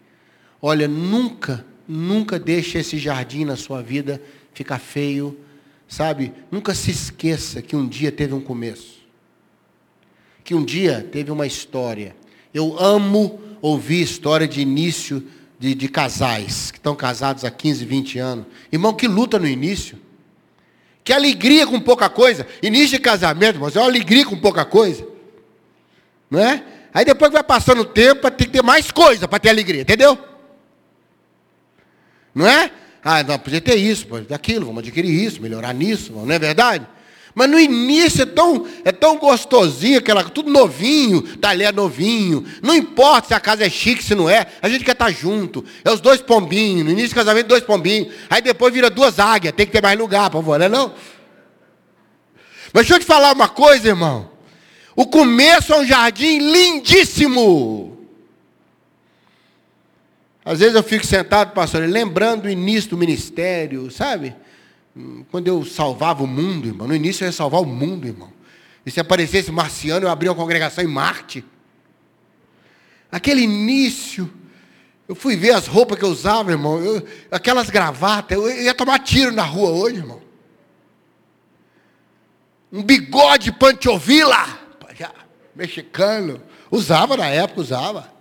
Olha, 0.61 0.87
nunca, 0.87 1.65
nunca 1.87 2.39
deixe 2.39 2.79
esse 2.79 2.97
jardim 2.97 3.45
na 3.45 3.55
sua 3.55 3.83
vida 3.83 4.21
ficar 4.53 4.79
feio, 4.79 5.39
sabe? 5.87 6.33
Nunca 6.49 6.73
se 6.73 6.89
esqueça 6.89 7.61
que 7.61 7.75
um 7.75 7.87
dia 7.87 8.11
teve 8.11 8.33
um 8.33 8.41
começo. 8.41 8.94
Que 10.45 10.55
um 10.55 10.63
dia 10.63 11.05
teve 11.11 11.29
uma 11.29 11.45
história. 11.45 12.15
Eu 12.53 12.79
amo 12.79 13.41
ouvir 13.61 14.01
história 14.01 14.47
de 14.47 14.61
início 14.61 15.27
de, 15.59 15.75
de 15.75 15.89
casais 15.89 16.71
que 16.71 16.77
estão 16.77 16.95
casados 16.95 17.43
há 17.43 17.51
15, 17.51 17.83
20 17.83 18.19
anos. 18.19 18.45
Irmão, 18.71 18.93
que 18.93 19.07
luta 19.07 19.37
no 19.37 19.47
início. 19.47 19.99
Que 21.03 21.11
alegria 21.11 21.67
com 21.67 21.79
pouca 21.81 22.09
coisa. 22.09 22.47
Início 22.63 22.97
de 22.97 22.99
casamento, 22.99 23.59
mas 23.59 23.75
é 23.75 23.79
uma 23.79 23.87
alegria 23.87 24.25
com 24.25 24.37
pouca 24.37 24.63
coisa. 24.63 25.05
Não 26.29 26.39
é? 26.39 26.63
Aí 26.93 27.03
depois 27.03 27.31
vai 27.31 27.43
passando 27.43 27.81
o 27.81 27.85
tempo, 27.85 28.29
tem 28.31 28.47
que 28.47 28.53
ter 28.53 28.63
mais 28.63 28.89
coisa 28.89 29.27
para 29.27 29.39
ter 29.39 29.49
alegria, 29.49 29.81
entendeu? 29.81 30.17
Não 32.33 32.47
é? 32.47 32.71
Ah, 33.03 33.21
não, 33.21 33.37
podia 33.37 33.61
ter 33.61 33.75
isso, 33.75 34.07
pode 34.07 34.25
ter 34.25 34.33
aquilo, 34.33 34.65
vamos 34.65 34.79
adquirir 34.79 35.11
isso, 35.11 35.41
melhorar 35.41 35.73
nisso, 35.73 36.13
não 36.13 36.31
é 36.31 36.39
verdade? 36.39 36.87
Mas 37.35 37.49
no 37.49 37.59
início 37.59 38.23
é 38.23 38.25
tão, 38.25 38.65
é 38.85 38.93
tão 38.93 39.17
gostosinho, 39.17 39.99
aquela, 39.99 40.23
tudo 40.23 40.49
novinho, 40.49 41.21
talher 41.37 41.73
novinho. 41.73 42.45
Não 42.63 42.73
importa 42.73 43.27
se 43.27 43.33
a 43.33 43.41
casa 43.41 43.65
é 43.65 43.69
chique, 43.69 44.01
se 44.01 44.15
não 44.15 44.29
é, 44.29 44.47
a 44.61 44.69
gente 44.69 44.85
quer 44.85 44.93
estar 44.93 45.11
junto. 45.11 45.63
É 45.83 45.91
os 45.91 45.99
dois 45.99 46.21
pombinhos, 46.21 46.85
no 46.85 46.91
início 46.91 47.09
do 47.09 47.15
casamento, 47.15 47.47
dois 47.47 47.61
pombinhos. 47.61 48.13
Aí 48.29 48.41
depois 48.41 48.73
vira 48.73 48.89
duas 48.89 49.19
águias, 49.19 49.53
tem 49.53 49.65
que 49.65 49.73
ter 49.73 49.83
mais 49.83 49.99
lugar, 49.99 50.29
por 50.29 50.37
favor, 50.37 50.57
não 50.57 50.65
é 50.65 50.69
não? 50.69 50.93
Mas 52.73 52.83
deixa 52.83 52.95
eu 52.95 52.99
te 52.99 53.05
falar 53.05 53.33
uma 53.33 53.49
coisa, 53.49 53.89
irmão. 53.89 54.31
O 54.95 55.05
começo 55.05 55.73
é 55.73 55.79
um 55.79 55.85
jardim 55.85 56.37
lindíssimo. 56.39 58.07
Às 60.45 60.59
vezes 60.59 60.75
eu 60.75 60.83
fico 60.83 61.05
sentado, 61.05 61.51
pastor, 61.51 61.81
lembrando 61.81 62.45
o 62.45 62.49
início 62.49 62.91
do 62.91 62.97
ministério, 62.97 63.91
sabe? 63.91 64.33
Quando 65.29 65.47
eu 65.47 65.65
salvava 65.65 66.23
o 66.23 66.27
mundo, 66.27 66.67
irmão, 66.67 66.87
no 66.87 66.95
início 66.95 67.23
eu 67.23 67.27
ia 67.27 67.31
salvar 67.31 67.61
o 67.61 67.65
mundo, 67.65 68.07
irmão. 68.07 68.31
E 68.85 68.91
se 68.91 68.99
aparecesse 68.99 69.51
marciano, 69.51 70.05
eu 70.05 70.09
abria 70.09 70.31
uma 70.31 70.37
congregação 70.37 70.83
em 70.83 70.87
Marte. 70.87 71.43
Aquele 73.11 73.41
início, 73.41 74.31
eu 75.07 75.15
fui 75.15 75.35
ver 75.35 75.51
as 75.51 75.67
roupas 75.67 75.97
que 75.99 76.05
eu 76.05 76.09
usava, 76.09 76.51
irmão, 76.51 76.83
eu, 76.83 77.05
aquelas 77.29 77.69
gravatas, 77.69 78.37
eu 78.37 78.49
ia 78.49 78.73
tomar 78.73 78.99
tiro 78.99 79.31
na 79.31 79.43
rua 79.43 79.69
hoje, 79.69 79.97
irmão. 79.97 80.21
Um 82.71 82.83
bigode 82.83 83.51
panchovila, 83.51 84.59
mexicano, 85.55 86.41
usava 86.71 87.17
na 87.17 87.27
época, 87.27 87.61
usava. 87.61 88.13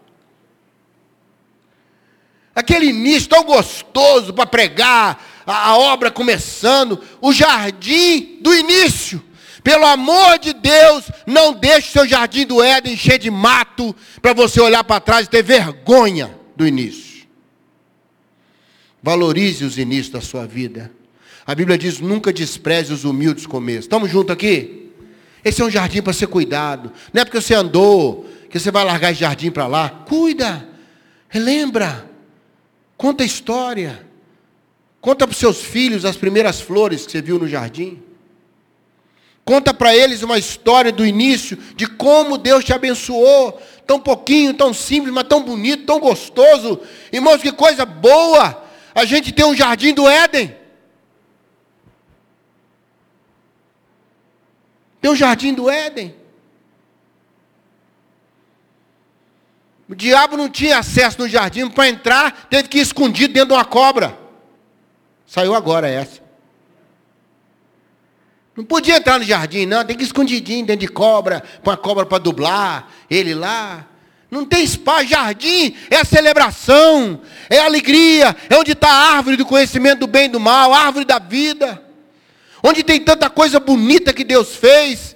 Aquele 2.54 2.86
início 2.86 3.28
tão 3.28 3.44
gostoso 3.44 4.32
para 4.32 4.46
pregar, 4.46 5.33
a, 5.46 5.76
obra 5.76 6.10
começando, 6.10 7.00
o 7.20 7.32
jardim 7.32 8.38
do 8.40 8.54
início. 8.54 9.22
Pelo 9.62 9.86
amor 9.86 10.38
de 10.38 10.52
Deus, 10.52 11.04
não 11.26 11.54
deixe 11.54 11.90
seu 11.90 12.06
jardim 12.06 12.46
do 12.46 12.62
Éden 12.62 12.92
encher 12.92 13.18
de 13.18 13.30
mato 13.30 13.96
para 14.20 14.34
você 14.34 14.60
olhar 14.60 14.84
para 14.84 15.00
trás 15.00 15.26
e 15.26 15.30
ter 15.30 15.42
vergonha 15.42 16.38
do 16.54 16.66
início. 16.66 17.26
Valorize 19.02 19.64
os 19.64 19.78
inícios 19.78 20.10
da 20.10 20.20
sua 20.20 20.46
vida. 20.46 20.90
A 21.46 21.54
Bíblia 21.54 21.78
diz: 21.78 21.98
nunca 21.98 22.32
despreze 22.32 22.92
os 22.92 23.04
humildes 23.04 23.46
começos. 23.46 23.84
Estamos 23.84 24.10
juntos 24.10 24.32
aqui? 24.32 24.90
Esse 25.44 25.60
é 25.60 25.64
um 25.64 25.70
jardim 25.70 26.00
para 26.00 26.12
ser 26.12 26.26
cuidado. 26.26 26.90
Não 27.12 27.20
é 27.22 27.24
porque 27.24 27.40
você 27.40 27.54
andou 27.54 28.26
que 28.48 28.58
você 28.58 28.70
vai 28.70 28.84
largar 28.84 29.12
esse 29.12 29.20
jardim 29.20 29.50
para 29.50 29.66
lá. 29.66 29.88
Cuida, 29.88 30.66
relembra, 31.28 32.08
conta 32.96 33.22
a 33.22 33.26
história. 33.26 34.03
Conta 35.04 35.26
para 35.26 35.34
os 35.34 35.38
seus 35.38 35.60
filhos 35.60 36.06
as 36.06 36.16
primeiras 36.16 36.62
flores 36.62 37.04
que 37.04 37.12
você 37.12 37.20
viu 37.20 37.38
no 37.38 37.46
jardim. 37.46 38.02
Conta 39.44 39.74
para 39.74 39.94
eles 39.94 40.22
uma 40.22 40.38
história 40.38 40.90
do 40.90 41.04
início, 41.04 41.58
de 41.76 41.86
como 41.86 42.38
Deus 42.38 42.64
te 42.64 42.72
abençoou. 42.72 43.60
Tão 43.86 44.00
pouquinho, 44.00 44.54
tão 44.54 44.72
simples, 44.72 45.12
mas 45.12 45.28
tão 45.28 45.42
bonito, 45.42 45.84
tão 45.84 46.00
gostoso. 46.00 46.80
Irmãos, 47.12 47.42
que 47.42 47.52
coisa 47.52 47.84
boa 47.84 48.64
a 48.94 49.04
gente 49.04 49.30
ter 49.30 49.44
um 49.44 49.54
jardim 49.54 49.92
do 49.92 50.08
Éden. 50.08 50.56
Tem 55.02 55.10
um 55.10 55.16
jardim 55.16 55.52
do 55.52 55.68
Éden. 55.68 56.14
O 59.86 59.94
diabo 59.94 60.34
não 60.38 60.48
tinha 60.48 60.78
acesso 60.78 61.20
no 61.20 61.28
jardim, 61.28 61.68
para 61.68 61.90
entrar, 61.90 62.46
teve 62.48 62.70
que 62.70 62.78
ir 62.78 62.80
escondido 62.80 63.34
dentro 63.34 63.48
de 63.50 63.54
uma 63.54 63.66
cobra. 63.66 64.23
Saiu 65.26 65.54
agora 65.54 65.88
essa. 65.88 66.22
Não 68.56 68.64
podia 68.64 68.96
entrar 68.96 69.18
no 69.18 69.24
jardim, 69.24 69.66
não. 69.66 69.84
Tem 69.84 69.96
que 69.96 70.02
ir 70.02 70.06
escondidinho 70.06 70.64
dentro 70.64 70.86
de 70.86 70.92
cobra, 70.92 71.42
põe 71.62 71.74
a 71.74 71.76
cobra 71.76 72.06
para 72.06 72.18
dublar, 72.18 72.88
ele 73.10 73.34
lá. 73.34 73.86
Não 74.30 74.44
tem 74.44 74.66
spa, 74.66 75.04
jardim 75.04 75.76
é 75.90 75.98
a 75.98 76.04
celebração, 76.04 77.20
é 77.48 77.60
a 77.60 77.66
alegria, 77.66 78.34
é 78.50 78.56
onde 78.56 78.72
está 78.72 78.88
a 78.88 79.16
árvore 79.16 79.36
do 79.36 79.46
conhecimento 79.46 80.00
do 80.00 80.06
bem 80.06 80.24
e 80.24 80.28
do 80.28 80.40
mal, 80.40 80.72
a 80.72 80.80
árvore 80.80 81.04
da 81.04 81.18
vida. 81.18 81.80
Onde 82.62 82.82
tem 82.82 83.00
tanta 83.00 83.28
coisa 83.28 83.60
bonita 83.60 84.12
que 84.12 84.24
Deus 84.24 84.56
fez. 84.56 85.14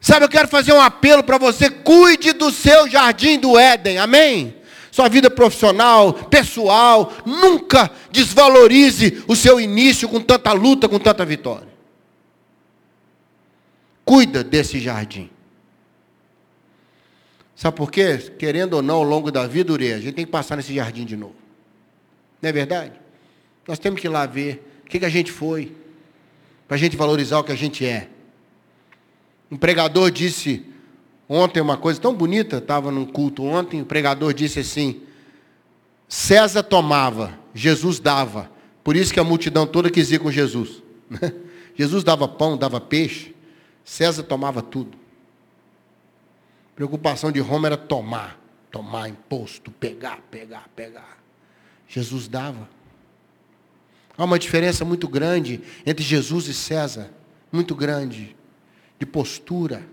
Sabe, 0.00 0.24
eu 0.24 0.28
quero 0.28 0.48
fazer 0.48 0.72
um 0.72 0.80
apelo 0.80 1.22
para 1.22 1.38
você, 1.38 1.70
cuide 1.70 2.32
do 2.32 2.50
seu 2.50 2.88
jardim 2.88 3.38
do 3.38 3.58
Éden, 3.58 3.98
amém? 3.98 4.59
Sua 4.90 5.08
vida 5.08 5.30
profissional, 5.30 6.12
pessoal, 6.12 7.12
nunca 7.24 7.90
desvalorize 8.10 9.22
o 9.28 9.36
seu 9.36 9.60
início 9.60 10.08
com 10.08 10.20
tanta 10.20 10.52
luta, 10.52 10.88
com 10.88 10.98
tanta 10.98 11.24
vitória. 11.24 11.68
Cuida 14.04 14.42
desse 14.42 14.80
jardim. 14.80 15.30
Sabe 17.54 17.76
por 17.76 17.90
quê? 17.90 18.16
Querendo 18.38 18.74
ou 18.74 18.82
não, 18.82 18.96
ao 18.96 19.02
longo 19.02 19.30
da 19.30 19.46
vida, 19.46 19.72
Ure, 19.72 19.92
a 19.92 20.00
gente 20.00 20.14
tem 20.14 20.24
que 20.24 20.30
passar 20.30 20.56
nesse 20.56 20.74
jardim 20.74 21.04
de 21.04 21.16
novo. 21.16 21.36
Não 22.40 22.48
é 22.48 22.52
verdade? 22.52 22.92
Nós 23.68 23.78
temos 23.78 24.00
que 24.00 24.06
ir 24.06 24.10
lá 24.10 24.26
ver 24.26 24.82
o 24.84 24.88
que, 24.88 24.98
que 24.98 25.04
a 25.04 25.10
gente 25.10 25.30
foi, 25.30 25.76
para 26.66 26.76
a 26.76 26.78
gente 26.78 26.96
valorizar 26.96 27.38
o 27.38 27.44
que 27.44 27.52
a 27.52 27.56
gente 27.56 27.84
é. 27.84 28.08
Um 29.50 29.56
pregador 29.56 30.10
disse 30.10 30.64
Ontem 31.32 31.60
uma 31.60 31.76
coisa 31.76 32.00
tão 32.00 32.12
bonita, 32.12 32.56
estava 32.56 32.90
num 32.90 33.06
culto 33.06 33.44
ontem, 33.44 33.80
o 33.80 33.86
pregador 33.86 34.34
disse 34.34 34.58
assim: 34.58 35.00
César 36.08 36.64
tomava, 36.64 37.38
Jesus 37.54 38.00
dava. 38.00 38.50
Por 38.82 38.96
isso 38.96 39.14
que 39.14 39.20
a 39.20 39.22
multidão 39.22 39.64
toda 39.64 39.88
quis 39.88 40.10
ir 40.10 40.18
com 40.18 40.32
Jesus. 40.32 40.82
Jesus 41.76 42.02
dava 42.02 42.26
pão, 42.26 42.56
dava 42.56 42.80
peixe, 42.80 43.32
César 43.84 44.24
tomava 44.24 44.60
tudo. 44.60 44.98
A 46.72 46.74
preocupação 46.74 47.30
de 47.30 47.38
Roma 47.38 47.68
era 47.68 47.76
tomar, 47.76 48.36
tomar 48.68 49.08
imposto, 49.08 49.70
pegar, 49.70 50.18
pegar, 50.32 50.68
pegar. 50.74 51.18
Jesus 51.86 52.26
dava. 52.26 52.68
Há 54.18 54.24
uma 54.24 54.38
diferença 54.38 54.84
muito 54.84 55.06
grande 55.06 55.62
entre 55.86 56.04
Jesus 56.04 56.48
e 56.48 56.54
César, 56.54 57.08
muito 57.52 57.76
grande, 57.76 58.36
de 58.98 59.06
postura 59.06 59.86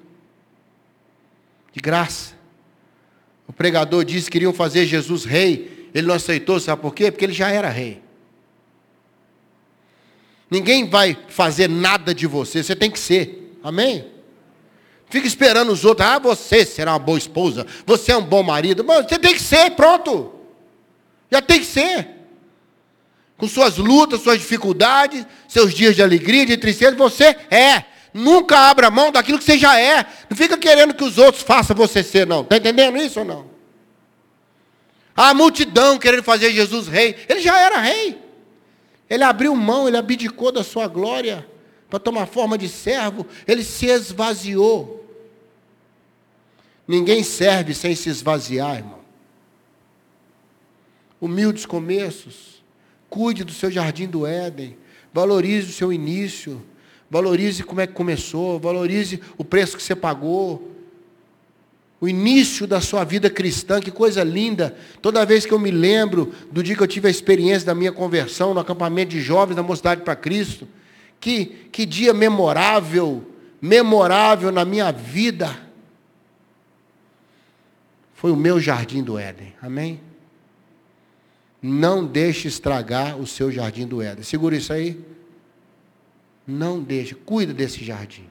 de 1.78 1.82
graça. 1.82 2.34
O 3.48 3.54
pregador 3.54 4.04
disse 4.04 4.26
que 4.26 4.32
queriam 4.32 4.52
fazer 4.52 4.86
Jesus 4.86 5.24
rei. 5.24 5.90
Ele 5.94 6.08
não 6.08 6.16
aceitou, 6.16 6.60
sabe 6.60 6.82
por 6.82 6.94
quê? 6.94 7.12
Porque 7.12 7.24
ele 7.24 7.34
já 7.34 7.50
era 7.50 7.70
rei. 7.70 8.02
Ninguém 10.50 10.90
vai 10.90 11.18
fazer 11.30 11.70
nada 11.70 12.14
de 12.16 12.26
você, 12.26 12.64
você 12.64 12.76
tem 12.76 12.90
que 12.90 13.00
ser. 13.00 13.58
Amém? 13.64 14.08
Fica 15.10 15.28
esperando 15.28 15.72
os 15.72 15.86
outros. 15.86 16.08
Ah, 16.08 16.20
você 16.20 16.66
será 16.66 16.94
uma 16.94 17.00
boa 17.00 17.18
esposa. 17.18 17.66
Você 17.86 18.12
é 18.12 18.18
um 18.18 18.24
bom 18.24 18.44
marido. 18.44 18.84
Mas 18.84 19.08
você 19.08 19.18
tem 19.18 19.34
que 19.34 19.42
ser, 19.42 19.72
pronto. 19.72 20.34
Já 21.32 21.42
tem 21.42 21.60
que 21.60 21.66
ser. 21.66 22.10
Com 23.38 23.48
suas 23.48 23.78
lutas, 23.78 24.22
suas 24.22 24.40
dificuldades, 24.40 25.26
seus 25.48 25.74
dias 25.74 25.96
de 25.96 26.02
alegria, 26.02 26.46
de 26.46 26.58
tristeza, 26.58 26.96
você 26.96 27.38
é. 27.50 27.86
Nunca 28.14 28.58
abra 28.58 28.90
mão 28.90 29.12
daquilo 29.12 29.38
que 29.38 29.44
você 29.44 29.58
já 29.58 29.80
é. 29.80 30.06
Não 30.30 30.36
fica 30.36 30.58
querendo 30.58 30.94
que 30.94 31.04
os 31.04 31.18
outros 31.18 31.44
façam 31.44 31.76
você 31.76 32.02
ser, 32.04 32.26
não. 32.26 32.42
Está 32.42 32.58
entendendo 32.58 32.98
isso 32.98 33.20
ou 33.20 33.26
não? 33.26 33.58
A 35.16 35.34
multidão 35.34 35.98
querendo 35.98 36.24
fazer 36.24 36.52
Jesus 36.52 36.88
rei. 36.88 37.16
Ele 37.28 37.42
já 37.42 37.60
era 37.60 37.80
rei. 37.80 38.22
Ele 39.10 39.24
abriu 39.24 39.56
mão, 39.56 39.88
ele 39.88 39.98
abdicou 39.98 40.52
da 40.52 40.64
sua 40.64 40.88
glória 40.88 41.48
para 41.90 42.00
tomar 42.00 42.28
forma 42.28 42.58
de 42.58 42.70
servo. 42.70 43.26
Ele 43.48 43.64
se 43.64 43.88
esvaziou. 43.88 45.06
Ninguém 46.88 47.24
serve 47.24 47.74
sem 47.74 47.96
se 47.96 48.10
esvaziar, 48.10 48.78
irmão. 48.78 49.00
Humildes 51.20 51.66
começos. 51.66 52.64
Cuide 53.10 53.44
do 53.44 53.52
seu 53.52 53.72
jardim 53.72 54.08
do 54.08 54.26
Éden. 54.26 54.78
Valorize 55.14 55.70
o 55.70 55.74
seu 55.74 55.92
início. 55.92 56.64
Valorize 57.10 57.64
como 57.64 57.82
é 57.82 57.88
que 57.88 57.94
começou, 57.94 58.60
valorize 58.60 59.22
o 59.38 59.44
preço 59.44 59.78
que 59.78 59.84
você 59.84 59.96
pagou. 59.96 60.72
O 62.00 62.08
início 62.08 62.68
da 62.68 62.80
sua 62.80 63.04
vida 63.04 63.30
cristã, 63.30 63.80
que 63.80 63.90
coisa 63.90 64.24
linda. 64.24 64.76
Toda 65.02 65.26
vez 65.26 65.46
que 65.46 65.54
eu 65.54 65.60
me 65.60 65.72
lembro 65.72 66.32
do 66.52 66.62
dia 66.62 66.76
que 66.76 66.84
eu 66.84 66.88
tive 66.88 67.08
a 67.08 67.12
experiência 67.12 67.66
da 67.66 67.74
minha 67.74 67.92
conversão 67.92 68.54
no 68.54 68.60
acampamento 68.60 69.12
de 69.12 69.22
jovens 69.22 69.56
da 69.56 69.64
Mocidade 69.64 70.02
para 70.02 70.16
Cristo, 70.16 70.68
que, 71.20 71.46
que 71.72 71.86
dia 71.86 72.14
memorável, 72.14 73.26
memorável 73.60 74.52
na 74.52 74.64
minha 74.64 74.92
vida. 74.92 75.58
Foi 78.14 78.32
o 78.32 78.36
meu 78.36 78.60
jardim 78.60 79.02
do 79.02 79.18
Éden. 79.18 79.56
Amém? 79.62 80.00
Não 81.62 82.06
deixe 82.06 82.48
estragar 82.48 83.18
o 83.18 83.26
seu 83.26 83.52
jardim 83.52 83.88
do 83.88 84.02
Éden. 84.02 84.24
Segura 84.24 84.56
isso 84.56 84.72
aí. 84.72 85.04
Não 86.48 86.82
deixe, 86.82 87.14
cuida 87.14 87.54
desse 87.54 87.84
jardim. 87.84 88.30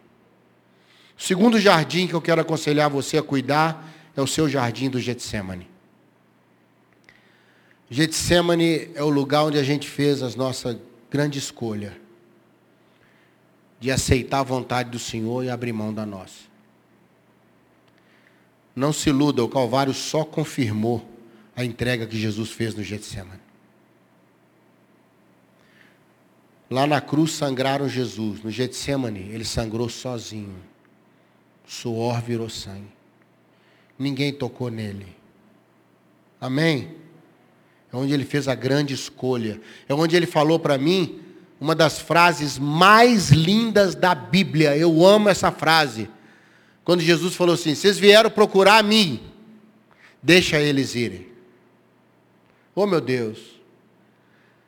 O 1.19 1.23
segundo 1.23 1.61
jardim 1.61 2.07
que 2.07 2.15
eu 2.15 2.23
quero 2.23 2.41
aconselhar 2.41 2.89
você 2.89 3.19
a 3.19 3.23
cuidar 3.23 3.93
é 4.17 4.23
o 4.23 4.27
seu 4.27 4.49
jardim 4.49 4.89
do 4.89 4.99
Getsemane. 4.99 5.69
Getsemane 7.91 8.91
é 8.95 9.03
o 9.03 9.11
lugar 9.11 9.45
onde 9.45 9.59
a 9.59 9.63
gente 9.63 9.89
fez 9.89 10.23
a 10.23 10.31
nossa 10.31 10.81
grande 11.11 11.39
escolha 11.39 11.97
de 13.79 13.91
aceitar 13.91 14.41
a 14.41 14.45
vontade 14.45 14.91
do 14.91 14.99
Senhor 14.99 15.45
e 15.45 15.51
abrir 15.51 15.73
mão 15.73 15.93
da 15.93 16.07
nossa. 16.07 16.47
Não 18.75 18.93
se 18.93 19.11
iluda, 19.11 19.45
o 19.45 19.49
Calvário 19.49 19.95
só 19.95 20.25
confirmou 20.25 21.07
a 21.55 21.65
entrega 21.65 22.07
que 22.07 22.19
Jesus 22.19 22.51
fez 22.51 22.75
no 22.75 22.83
Getsemane. 22.83 23.46
Lá 26.71 26.87
na 26.87 27.01
cruz 27.01 27.33
sangraram 27.33 27.89
Jesus, 27.89 28.43
no 28.43 28.51
Getsemane 28.51 29.31
ele 29.33 29.45
sangrou 29.45 29.89
sozinho. 29.89 30.57
Suor 31.67 32.21
virou 32.21 32.49
sangue. 32.49 32.95
Ninguém 33.99 34.33
tocou 34.33 34.71
nele. 34.71 35.07
Amém? 36.41 36.95
É 37.93 37.97
onde 37.97 38.13
ele 38.13 38.25
fez 38.25 38.49
a 38.49 38.55
grande 38.55 38.95
escolha. 38.95 39.61
É 39.89 39.95
onde 39.95 40.17
ele 40.17 40.27
falou 40.27 40.59
para 40.59 40.77
mim 40.77 41.21
uma 41.61 41.75
das 41.75 41.99
frases 41.99 42.59
mais 42.59 43.31
lindas 43.31 43.95
da 43.95 44.15
Bíblia. 44.15 44.77
Eu 44.77 45.05
amo 45.05 45.29
essa 45.29 45.51
frase. 45.51 46.09
Quando 46.85 47.01
Jesus 47.01 47.35
falou 47.35 47.55
assim: 47.55 47.75
Vocês 47.75 47.99
vieram 47.99 48.31
procurar 48.31 48.79
a 48.79 48.83
mim, 48.83 49.21
deixa 50.23 50.61
eles 50.61 50.95
irem. 50.95 51.27
Oh 52.75 52.87
meu 52.87 53.01
Deus. 53.01 53.56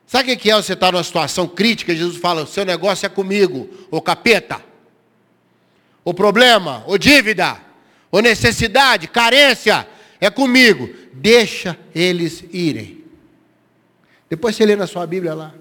Sabe 0.09 0.33
o 0.33 0.39
que 0.39 0.51
é 0.51 0.55
você 0.55 0.73
estar 0.73 0.91
numa 0.91 1.05
situação 1.05 1.47
crítica? 1.47 1.95
Jesus 1.95 2.17
fala: 2.17 2.47
Seu 2.47 2.65
negócio 2.65 3.05
é 3.05 3.11
comigo, 3.11 3.69
ô 3.91 4.01
capeta. 4.01 4.59
O 6.03 6.15
problema, 6.15 6.83
ou 6.87 6.97
dívida, 6.97 7.61
ou 8.11 8.23
necessidade, 8.23 9.07
carência, 9.07 9.87
é 10.19 10.31
comigo. 10.31 10.89
Deixa 11.13 11.79
eles 11.95 12.43
irem. 12.51 13.05
Depois 14.31 14.57
você 14.57 14.65
lê 14.65 14.77
na 14.77 14.87
sua 14.87 15.07
Bíblia 15.07 15.35
lá. 15.35 15.55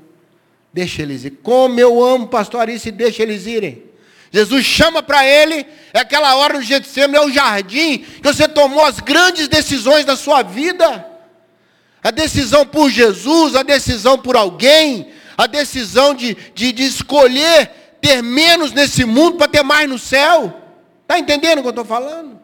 Deixa 0.71 1.01
eles 1.01 1.25
ir. 1.25 1.31
Como 1.43 1.77
eu 1.77 2.01
amo 2.01 2.29
pastor 2.29 2.61
Arice, 2.61 2.89
deixa 2.89 3.23
eles 3.23 3.45
irem. 3.45 3.83
Jesus 4.31 4.65
chama 4.65 5.03
para 5.03 5.27
ele, 5.27 5.65
é 5.93 5.99
aquela 5.99 6.35
hora 6.37 6.53
no 6.53 6.61
Getsemane, 6.61 7.15
é 7.15 7.21
o 7.21 7.31
jardim, 7.31 7.97
que 7.99 8.21
você 8.23 8.47
tomou 8.47 8.85
as 8.85 9.01
grandes 9.01 9.49
decisões 9.49 10.05
da 10.05 10.15
sua 10.15 10.41
vida. 10.41 11.05
A 12.03 12.11
decisão 12.11 12.65
por 12.65 12.89
Jesus, 12.89 13.55
a 13.55 13.63
decisão 13.63 14.17
por 14.17 14.35
alguém, 14.35 15.11
a 15.37 15.47
decisão 15.47 16.13
de, 16.13 16.35
de, 16.53 16.71
de 16.71 16.83
escolher 16.83 17.69
ter 18.01 18.21
menos 18.21 18.71
nesse 18.71 19.03
mundo 19.05 19.37
para 19.37 19.47
ter 19.47 19.63
mais 19.63 19.89
no 19.89 19.99
céu. 19.99 20.61
Está 21.01 21.19
entendendo 21.19 21.59
o 21.59 21.61
que 21.61 21.67
eu 21.67 21.71
estou 21.71 21.85
falando? 21.85 22.39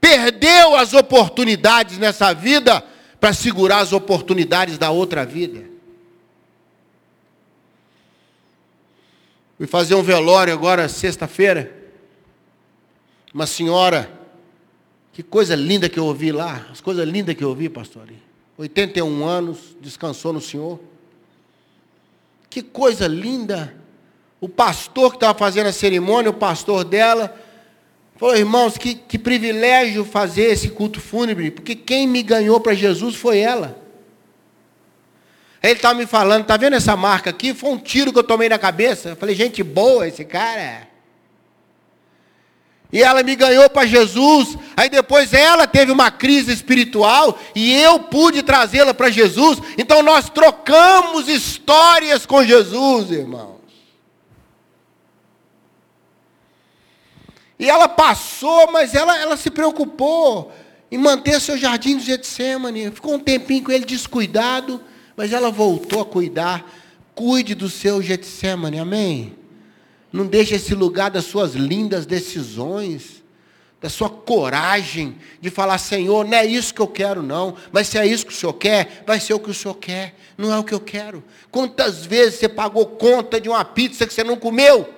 Perdeu 0.00 0.76
as 0.76 0.92
oportunidades 0.92 1.98
nessa 1.98 2.32
vida 2.32 2.84
para 3.18 3.32
segurar 3.32 3.78
as 3.78 3.92
oportunidades 3.92 4.78
da 4.78 4.90
outra 4.90 5.24
vida. 5.24 5.64
Fui 9.56 9.66
fazer 9.66 9.94
um 9.94 10.02
velório 10.02 10.52
agora, 10.52 10.88
sexta-feira. 10.88 11.74
Uma 13.32 13.46
senhora, 13.46 14.10
que 15.16 15.22
coisa 15.22 15.56
linda 15.56 15.88
que 15.88 15.98
eu 15.98 16.04
ouvi 16.04 16.30
lá, 16.30 16.66
as 16.70 16.82
coisas 16.82 17.08
lindas 17.08 17.34
que 17.34 17.42
eu 17.42 17.48
ouvi, 17.48 17.70
pastor. 17.70 18.06
81 18.58 19.24
anos, 19.24 19.74
descansou 19.80 20.30
no 20.30 20.42
Senhor. 20.42 20.78
Que 22.50 22.60
coisa 22.60 23.06
linda. 23.06 23.74
O 24.38 24.46
pastor 24.46 25.12
que 25.12 25.16
estava 25.16 25.38
fazendo 25.38 25.68
a 25.68 25.72
cerimônia, 25.72 26.30
o 26.30 26.34
pastor 26.34 26.84
dela, 26.84 27.34
falou, 28.16 28.36
irmãos, 28.36 28.76
que, 28.76 28.94
que 28.94 29.18
privilégio 29.18 30.04
fazer 30.04 30.52
esse 30.52 30.68
culto 30.68 31.00
fúnebre, 31.00 31.50
porque 31.50 31.74
quem 31.74 32.06
me 32.06 32.22
ganhou 32.22 32.60
para 32.60 32.74
Jesus 32.74 33.14
foi 33.16 33.38
ela. 33.38 33.74
Ele 35.62 35.72
estava 35.72 35.94
me 35.94 36.04
falando, 36.04 36.44
tá 36.44 36.58
vendo 36.58 36.76
essa 36.76 36.94
marca 36.94 37.30
aqui? 37.30 37.54
Foi 37.54 37.70
um 37.70 37.78
tiro 37.78 38.12
que 38.12 38.18
eu 38.18 38.22
tomei 38.22 38.50
na 38.50 38.58
cabeça. 38.58 39.08
Eu 39.08 39.16
falei, 39.16 39.34
gente 39.34 39.62
boa 39.62 40.06
esse 40.06 40.26
cara. 40.26 40.85
E 42.92 43.02
ela 43.02 43.22
me 43.22 43.34
ganhou 43.34 43.68
para 43.68 43.86
Jesus. 43.86 44.56
Aí 44.76 44.88
depois 44.88 45.32
ela 45.32 45.66
teve 45.66 45.90
uma 45.90 46.10
crise 46.10 46.52
espiritual 46.52 47.38
e 47.54 47.74
eu 47.74 48.00
pude 48.00 48.42
trazê-la 48.42 48.94
para 48.94 49.10
Jesus. 49.10 49.58
Então 49.76 50.02
nós 50.02 50.30
trocamos 50.30 51.28
histórias 51.28 52.24
com 52.24 52.44
Jesus, 52.44 53.10
irmãos. 53.10 53.56
E 57.58 57.68
ela 57.68 57.88
passou, 57.88 58.70
mas 58.70 58.94
ela, 58.94 59.18
ela 59.18 59.36
se 59.36 59.50
preocupou 59.50 60.52
em 60.90 60.98
manter 60.98 61.40
seu 61.40 61.56
jardim 61.56 61.96
de 61.96 62.04
Getsemane. 62.04 62.90
Ficou 62.90 63.14
um 63.14 63.18
tempinho 63.18 63.64
com 63.64 63.72
ele 63.72 63.84
descuidado. 63.84 64.80
Mas 65.16 65.32
ela 65.32 65.50
voltou 65.50 66.02
a 66.02 66.04
cuidar. 66.04 66.70
Cuide 67.14 67.54
do 67.54 67.70
seu 67.70 68.02
Getsemane, 68.02 68.78
amém? 68.78 69.34
Não 70.16 70.26
deixe 70.26 70.54
esse 70.54 70.74
lugar 70.74 71.10
das 71.10 71.26
suas 71.26 71.52
lindas 71.52 72.06
decisões, 72.06 73.22
da 73.78 73.90
sua 73.90 74.08
coragem 74.08 75.18
de 75.42 75.50
falar, 75.50 75.76
Senhor, 75.76 76.24
não 76.24 76.38
é 76.38 76.46
isso 76.46 76.72
que 76.72 76.80
eu 76.80 76.88
quero, 76.88 77.22
não. 77.22 77.54
Mas 77.70 77.88
se 77.88 77.98
é 77.98 78.06
isso 78.06 78.24
que 78.24 78.32
o 78.32 78.36
Senhor 78.36 78.54
quer, 78.54 79.04
vai 79.06 79.20
ser 79.20 79.34
o 79.34 79.38
que 79.38 79.50
o 79.50 79.54
Senhor 79.54 79.74
quer. 79.74 80.14
Não 80.38 80.50
é 80.50 80.58
o 80.58 80.64
que 80.64 80.72
eu 80.72 80.80
quero. 80.80 81.22
Quantas 81.50 82.06
vezes 82.06 82.40
você 82.40 82.48
pagou 82.48 82.86
conta 82.86 83.38
de 83.38 83.50
uma 83.50 83.62
pizza 83.62 84.06
que 84.06 84.14
você 84.14 84.24
não 84.24 84.36
comeu? 84.36 84.88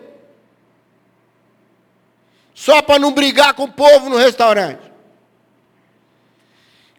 Só 2.54 2.80
para 2.80 3.00
não 3.00 3.10
brigar 3.10 3.54
com 3.54 3.64
o 3.64 3.72
povo 3.72 4.08
no 4.08 4.16
restaurante. 4.16 4.88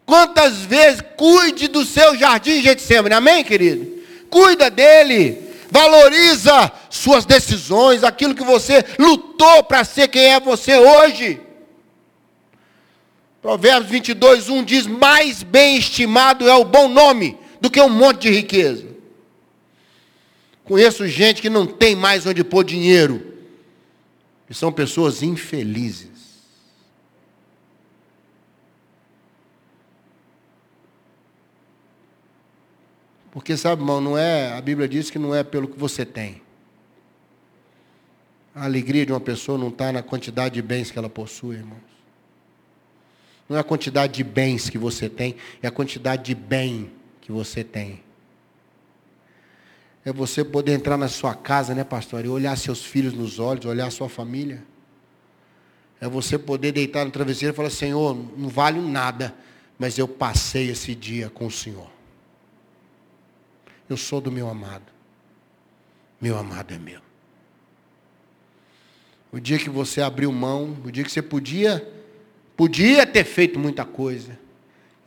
Quantas 0.04 0.58
vezes 0.58 1.02
cuide 1.16 1.68
do 1.68 1.86
seu 1.86 2.14
jardim 2.18 2.60
Getsemane, 2.60 3.14
amém, 3.14 3.42
querido? 3.42 4.02
Cuida 4.28 4.68
dele, 4.68 5.49
valoriza 5.70 6.72
suas 6.90 7.24
decisões, 7.24 8.04
aquilo 8.04 8.34
que 8.34 8.44
você 8.44 8.84
lutou 8.98 9.62
para 9.64 9.84
ser 9.84 10.08
quem 10.08 10.32
é 10.32 10.40
você 10.40 10.76
hoje. 10.76 11.40
Provérbios 13.40 13.90
22, 13.90 14.48
1 14.48 14.64
diz: 14.64 14.86
Mais 14.86 15.42
bem 15.42 15.76
estimado 15.76 16.48
é 16.48 16.54
o 16.54 16.64
bom 16.64 16.88
nome 16.88 17.38
do 17.60 17.70
que 17.70 17.80
um 17.80 17.88
monte 17.88 18.22
de 18.22 18.30
riqueza. 18.30 18.86
Conheço 20.64 21.06
gente 21.08 21.42
que 21.42 21.50
não 21.50 21.66
tem 21.66 21.96
mais 21.96 22.26
onde 22.26 22.44
pôr 22.44 22.64
dinheiro, 22.64 23.34
e 24.48 24.54
são 24.54 24.70
pessoas 24.70 25.22
infelizes. 25.22 26.19
Porque, 33.30 33.56
sabe, 33.56 33.82
irmão, 33.82 34.00
não 34.00 34.18
é, 34.18 34.52
a 34.52 34.60
Bíblia 34.60 34.88
diz 34.88 35.10
que 35.10 35.18
não 35.18 35.34
é 35.34 35.44
pelo 35.44 35.68
que 35.68 35.78
você 35.78 36.04
tem. 36.04 36.42
A 38.54 38.64
alegria 38.64 39.06
de 39.06 39.12
uma 39.12 39.20
pessoa 39.20 39.56
não 39.56 39.68
está 39.68 39.92
na 39.92 40.02
quantidade 40.02 40.54
de 40.54 40.62
bens 40.62 40.90
que 40.90 40.98
ela 40.98 41.08
possui, 41.08 41.56
irmãos. 41.56 41.78
Não 43.48 43.56
é 43.56 43.60
a 43.60 43.64
quantidade 43.64 44.14
de 44.14 44.24
bens 44.24 44.68
que 44.68 44.78
você 44.78 45.08
tem, 45.08 45.36
é 45.62 45.68
a 45.68 45.70
quantidade 45.70 46.24
de 46.24 46.34
bem 46.34 46.90
que 47.20 47.30
você 47.30 47.62
tem. 47.62 48.02
É 50.04 50.12
você 50.12 50.44
poder 50.44 50.72
entrar 50.72 50.96
na 50.96 51.08
sua 51.08 51.34
casa, 51.34 51.74
né, 51.74 51.84
pastor, 51.84 52.24
e 52.24 52.28
olhar 52.28 52.56
seus 52.56 52.84
filhos 52.84 53.12
nos 53.12 53.38
olhos, 53.38 53.64
olhar 53.66 53.90
sua 53.90 54.08
família. 54.08 54.64
É 56.00 56.08
você 56.08 56.38
poder 56.38 56.72
deitar 56.72 57.04
no 57.04 57.10
travesseiro 57.10 57.54
e 57.54 57.56
falar: 57.56 57.70
Senhor, 57.70 58.16
não 58.36 58.48
vale 58.48 58.80
nada, 58.80 59.34
mas 59.78 59.98
eu 59.98 60.08
passei 60.08 60.70
esse 60.70 60.94
dia 60.94 61.28
com 61.28 61.46
o 61.46 61.50
Senhor. 61.50 61.99
Eu 63.90 63.96
sou 63.96 64.20
do 64.20 64.30
meu 64.30 64.48
amado. 64.48 64.84
Meu 66.20 66.38
amado 66.38 66.72
é 66.72 66.78
meu. 66.78 67.00
O 69.32 69.40
dia 69.40 69.58
que 69.58 69.68
você 69.68 70.00
abriu 70.00 70.30
mão, 70.30 70.76
o 70.84 70.92
dia 70.92 71.02
que 71.02 71.10
você 71.10 71.20
podia, 71.20 71.92
podia 72.56 73.04
ter 73.04 73.24
feito 73.24 73.58
muita 73.58 73.84
coisa, 73.84 74.38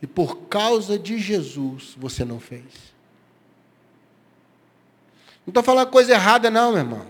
e 0.02 0.06
por 0.06 0.48
causa 0.48 0.98
de 0.98 1.18
Jesus 1.18 1.94
você 1.96 2.26
não 2.26 2.38
fez. 2.38 2.64
Não 5.46 5.50
estou 5.50 5.62
falando 5.62 5.88
coisa 5.88 6.12
errada, 6.12 6.50
não, 6.50 6.72
meu 6.72 6.80
irmão. 6.80 7.06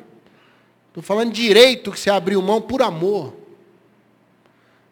Estou 0.89 1.03
falando 1.03 1.33
direito 1.33 1.91
que 1.91 1.99
você 1.99 2.11
abriu 2.11 2.41
mão 2.41 2.63
por 2.63 2.83
amor. 2.83 3.35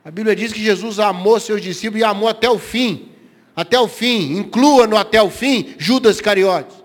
A 0.05 0.11
Bíblia 0.11 0.35
diz 0.35 0.53
que 0.53 0.61
Jesus 0.61 0.99
amou 0.99 1.39
seus 1.39 1.63
discípulos 1.63 2.01
e 2.01 2.05
amou 2.05 2.29
até 2.29 2.51
o 2.51 2.59
fim 2.59 3.12
até 3.55 3.79
o 3.79 3.87
fim, 3.87 4.39
inclua 4.39 4.87
no 4.87 4.97
até 4.97 5.23
o 5.23 5.31
fim 5.31 5.75
Judas 5.79 6.21
Cariotes. 6.21 6.83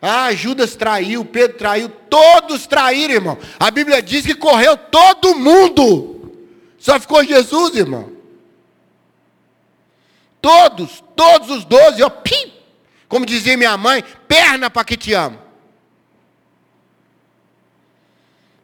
Ah, 0.00 0.32
Judas 0.32 0.76
traiu, 0.76 1.24
Pedro 1.24 1.56
traiu, 1.56 1.88
todos 1.88 2.66
traíram, 2.66 3.14
irmão. 3.14 3.38
A 3.58 3.70
Bíblia 3.70 4.02
diz 4.02 4.24
que 4.24 4.34
correu 4.34 4.76
todo 4.76 5.34
mundo. 5.34 6.32
Só 6.78 7.00
ficou 7.00 7.24
Jesus, 7.24 7.74
irmão. 7.74 8.12
Todos, 10.40 11.02
todos 11.16 11.50
os 11.50 11.64
doze, 11.64 12.02
ó, 12.02 12.10
pim, 12.10 12.52
como 13.08 13.26
dizia 13.26 13.56
minha 13.56 13.76
mãe, 13.76 14.04
perna 14.28 14.70
para 14.70 14.84
que 14.84 14.96
te 14.96 15.12
amo. 15.12 15.38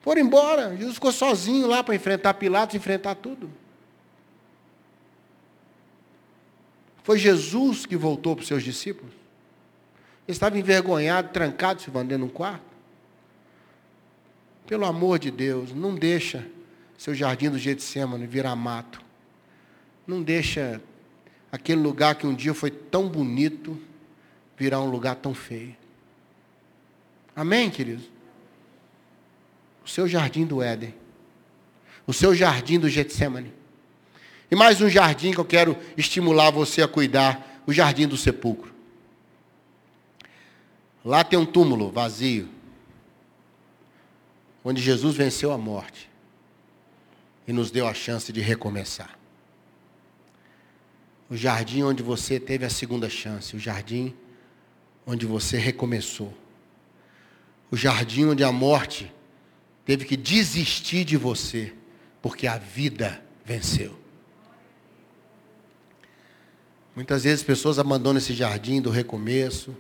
Foram 0.01 0.21
embora. 0.21 0.77
Jesus 0.77 0.95
ficou 0.95 1.13
sozinho 1.13 1.67
lá 1.67 1.83
para 1.83 1.95
enfrentar 1.95 2.35
Pilatos, 2.35 2.77
enfrentar 2.77 3.15
tudo. 3.15 3.51
Foi 7.03 7.19
Jesus 7.19 7.85
que 7.85 7.97
voltou 7.97 8.37
para 8.37 8.43
os 8.43 8.49
seus 8.49 8.63
discípulos. 8.63 9.13
Ele 10.27 10.35
estava 10.35 10.59
envergonhado, 10.59 11.31
trancado, 11.31 11.83
se 11.83 11.91
dentro 11.91 12.19
de 12.19 12.25
um 12.25 12.29
quarto. 12.29 12.65
Pelo 14.67 14.85
amor 14.85 15.19
de 15.19 15.31
Deus, 15.31 15.73
não 15.73 15.95
deixa 15.95 16.47
seu 16.97 17.15
jardim 17.15 17.51
do 17.51 17.59
Getsemane 17.59 18.27
virar 18.27 18.55
mato. 18.55 19.03
Não 20.07 20.23
deixa 20.23 20.81
aquele 21.51 21.81
lugar 21.81 22.15
que 22.15 22.27
um 22.27 22.35
dia 22.35 22.55
foi 22.55 22.71
tão 22.71 23.09
bonito 23.09 23.79
virar 24.57 24.81
um 24.81 24.89
lugar 24.89 25.17
tão 25.17 25.35
feio. 25.35 25.77
Amém, 27.35 27.69
queridos? 27.71 28.05
O 29.85 29.89
seu 29.89 30.07
jardim 30.07 30.47
do 30.47 30.63
Éden. 30.63 30.95
O 32.07 32.13
seu 32.13 32.35
jardim 32.35 32.79
do 32.79 32.89
Getsemane. 32.89 33.53
E 34.53 34.55
mais 34.55 34.83
um 34.83 34.89
jardim 34.91 35.33
que 35.33 35.39
eu 35.39 35.47
quero 35.47 35.79
estimular 35.97 36.51
você 36.51 36.83
a 36.83 36.87
cuidar, 36.87 37.63
o 37.67 37.73
jardim 37.73 38.07
do 38.07 38.19
sepulcro. 38.19 38.71
Lá 41.03 41.25
tem 41.25 41.39
um 41.39 41.47
túmulo 41.47 41.91
vazio, 41.91 42.51
onde 44.63 44.83
Jesus 44.83 45.17
venceu 45.17 45.53
a 45.53 45.57
morte 45.57 46.11
e 47.49 47.53
nos 47.53 47.71
deu 47.71 47.87
a 47.89 47.95
chance 47.95 48.31
de 48.31 48.43
recomeçar. 48.43 49.19
O 51.31 51.35
jardim 51.35 51.83
onde 51.83 52.03
você 52.03 52.39
teve 52.39 52.67
a 52.67 52.71
segunda 52.71 53.09
chance, 53.09 53.57
o 53.57 53.59
jardim 53.59 54.15
onde 55.07 55.25
você 55.25 55.57
recomeçou. 55.57 56.31
O 57.71 57.77
jardim 57.77 58.27
onde 58.27 58.45
a 58.45 58.53
morte 58.53 59.11
teve 59.87 60.05
que 60.05 60.15
desistir 60.15 61.07
de 61.07 61.17
você, 61.17 61.73
porque 62.21 62.47
a 62.47 62.59
vida 62.59 63.25
venceu. 63.47 64.02
Muitas 66.95 67.25
vezes 67.25 67.43
pessoas 67.43 67.79
abandonam 67.79 68.19
esse 68.19 68.35
jardim 68.35 68.81
do 68.81 68.91
recomeço. 68.91 69.75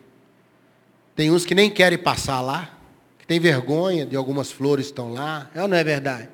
Tem 1.14 1.31
uns 1.31 1.44
que 1.44 1.55
nem 1.55 1.70
querem 1.70 1.98
passar 1.98 2.40
lá, 2.40 2.79
que 3.18 3.27
tem 3.27 3.38
vergonha 3.38 4.07
de 4.07 4.16
algumas 4.16 4.51
flores 4.51 4.87
que 4.87 4.92
estão 4.92 5.12
lá. 5.12 5.51
É 5.55 5.62
ou 5.62 5.68
não 5.68 5.77
é 5.77 5.85
verdade? 5.85 6.29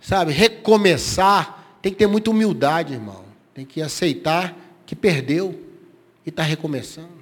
Sabe, 0.00 0.32
recomeçar 0.32 1.78
tem 1.80 1.92
que 1.92 1.98
ter 1.98 2.06
muita 2.06 2.30
humildade, 2.30 2.94
irmão. 2.94 3.24
Tem 3.52 3.64
que 3.64 3.80
aceitar 3.80 4.54
que 4.84 4.96
perdeu 4.96 5.62
e 6.24 6.28
está 6.28 6.42
recomeçando. 6.42 7.13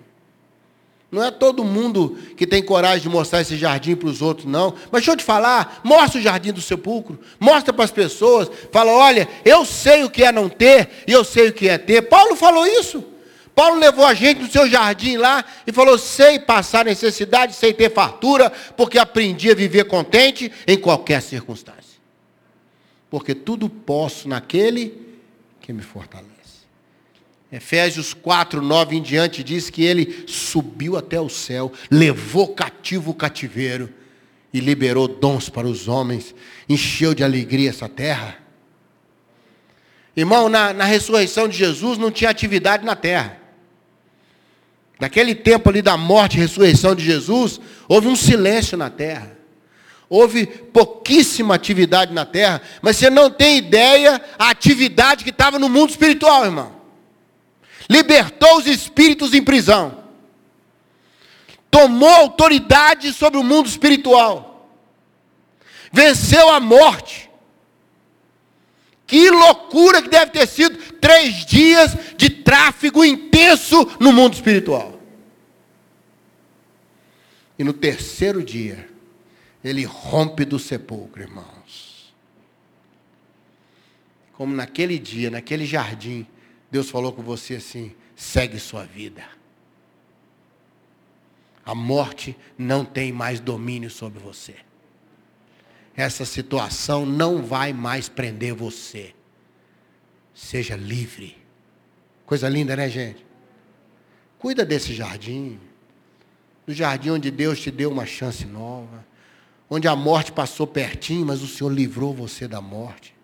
Não 1.13 1.23
é 1.23 1.31
todo 1.31 1.63
mundo 1.63 2.17
que 2.39 2.47
tem 2.47 2.63
coragem 2.63 3.03
de 3.03 3.09
mostrar 3.11 3.43
esse 3.43 3.55
jardim 3.55 3.95
para 3.95 4.09
os 4.09 4.23
outros, 4.23 4.47
não. 4.47 4.71
Mas 4.91 5.03
deixa 5.03 5.13
eu 5.13 5.17
te 5.19 5.23
falar, 5.23 5.83
mostra 5.85 6.19
o 6.19 6.23
jardim 6.23 6.53
do 6.53 6.63
sepulcro, 6.63 7.21
mostra 7.39 7.71
para 7.71 7.85
as 7.85 7.91
pessoas, 7.91 8.51
fala, 8.73 8.91
olha, 8.93 9.29
eu 9.45 9.63
sei 9.67 10.05
o 10.05 10.11
que 10.11 10.25
é 10.25 10.33
não 10.33 10.49
ter 10.49 11.05
e 11.07 11.13
eu 11.13 11.23
sei 11.23 11.49
o 11.49 11.53
que 11.53 11.69
é 11.69 11.77
ter. 11.77 12.01
Paulo 12.09 12.35
falou 12.35 12.67
isso. 12.67 13.05
Paulo 13.55 13.79
levou 13.79 14.07
a 14.07 14.15
gente 14.15 14.41
no 14.41 14.51
seu 14.51 14.67
jardim 14.67 15.19
lá 15.19 15.45
e 15.67 15.73
falou: 15.73 15.99
sei 15.99 16.39
passar 16.39 16.87
necessidade, 16.87 17.55
sei 17.55 17.75
ter 17.75 17.93
fartura, 17.93 18.51
porque 18.75 18.99
aprendi 18.99 19.51
a 19.51 19.55
viver 19.55 19.85
contente 19.85 20.51
em 20.67 20.79
qualquer 20.79 21.21
circunstância. 21.21 22.01
Porque 23.11 23.35
tudo 23.35 23.69
posso 23.69 24.27
naquele 24.27 24.99
que 25.61 25.75
me 25.75 25.83
fortalece. 25.83 26.32
Efésios 27.53 28.15
4, 28.15 28.63
9 28.63 28.97
em 28.97 29.03
diante 29.03 29.45
diz 29.45 29.69
que 29.69 29.85
ele 29.85 30.25
subiu 30.27 30.97
até 30.97 31.21
o 31.21 31.29
céu, 31.29 31.71
levou 31.91 32.49
cativo 32.49 33.11
o 33.11 33.15
cativeiro 33.15 33.93
e 34.55 34.59
liberou 34.59 35.07
dons 35.07 35.51
para 35.51 35.67
os 35.67 35.87
homens, 35.87 36.35
encheu 36.67 37.13
de 37.13 37.23
alegria 37.23 37.69
essa 37.69 37.91
terra. 37.91 38.39
Irmão, 40.17 40.49
na, 40.49 40.73
na 40.73 40.85
ressurreição 40.85 41.47
de 41.47 41.59
Jesus 41.59 41.99
não 41.99 42.11
tinha 42.11 42.31
atividade 42.31 42.87
na 42.87 42.97
terra. 42.97 43.37
Naquele 44.99 45.35
tempo 45.35 45.69
ali 45.69 45.83
da 45.83 45.97
morte 45.99 46.39
e 46.39 46.41
ressurreição 46.41 46.95
de 46.95 47.05
Jesus, 47.05 47.61
houve 47.87 48.09
um 48.09 48.17
silêncio 48.17 48.79
na 48.79 48.89
terra. 48.89 49.37
Houve 50.09 50.47
pouquíssima 50.47 51.55
atividade 51.55 52.15
na 52.15 52.25
terra, 52.25 52.63
mas 52.81 52.97
você 52.97 53.11
não 53.11 53.31
tem 53.31 53.59
ideia 53.59 54.23
a 54.39 54.49
atividade 54.49 55.23
que 55.23 55.31
estava 55.31 55.59
no 55.59 55.69
mundo 55.69 55.91
espiritual, 55.91 56.47
irmão 56.47 56.82
libertou 57.89 58.59
os 58.59 58.67
espíritos 58.67 59.35
em 59.35 59.43
prisão, 59.43 60.05
tomou 61.71 62.09
autoridade 62.09 63.13
sobre 63.13 63.39
o 63.39 63.43
mundo 63.43 63.67
espiritual, 63.67 64.71
venceu 65.93 66.51
a 66.51 66.61
morte. 66.61 67.31
Que 69.07 69.29
loucura 69.31 70.01
que 70.01 70.09
deve 70.09 70.31
ter 70.31 70.47
sido 70.47 70.79
três 70.95 71.45
dias 71.45 71.95
de 72.17 72.31
tráfego 72.31 73.05
intenso 73.05 73.87
no 74.01 74.11
mundo 74.11 74.33
espiritual. 74.33 74.99
E 77.59 77.65
no 77.65 77.75
terceiro 77.75 78.43
dia, 78.43 78.89
ele 79.63 79.85
rompe 79.85 80.45
do 80.45 80.59
sepulcro, 80.59 81.23
irmãos. 81.23 82.13
Como 84.33 84.55
naquele 84.55 84.99
dia, 84.99 85.31
naquele 85.31 85.67
jardim, 85.67 86.27
Deus 86.73 86.89
falou 86.89 87.13
com 87.13 87.23
você 87.23 87.57
assim: 87.57 87.95
segue 88.17 88.59
sua 88.59 88.83
vida. 88.83 89.23
A 91.63 91.75
morte 91.75 92.35
não 92.57 92.83
tem 92.83 93.13
mais 93.13 93.39
domínio 93.39 93.91
sobre 93.91 94.19
você. 94.19 94.57
Essa 95.95 96.25
situação 96.25 97.05
não 97.05 97.43
vai 97.43 97.75
mais 97.75 98.09
prender 98.09 98.55
você. 98.55 99.15
Seja 100.33 100.75
livre. 100.75 101.37
Coisa 102.25 102.49
linda, 102.49 102.75
né, 102.75 102.89
gente? 102.89 103.25
Cuida 104.39 104.65
desse 104.65 104.95
jardim. 104.95 105.61
Do 106.67 106.73
jardim 106.73 107.11
onde 107.11 107.31
Deus 107.31 107.61
te 107.61 107.71
deu 107.71 107.91
uma 107.91 108.07
chance 108.07 108.47
nova. 108.47 109.07
Onde 109.69 109.87
a 109.87 109.95
morte 109.95 110.33
passou 110.33 110.67
pertinho, 110.67 111.27
mas 111.27 111.43
o 111.43 111.47
Senhor 111.47 111.71
livrou 111.71 112.15
você 112.15 112.49
da 112.49 112.63
morte. 112.63 113.15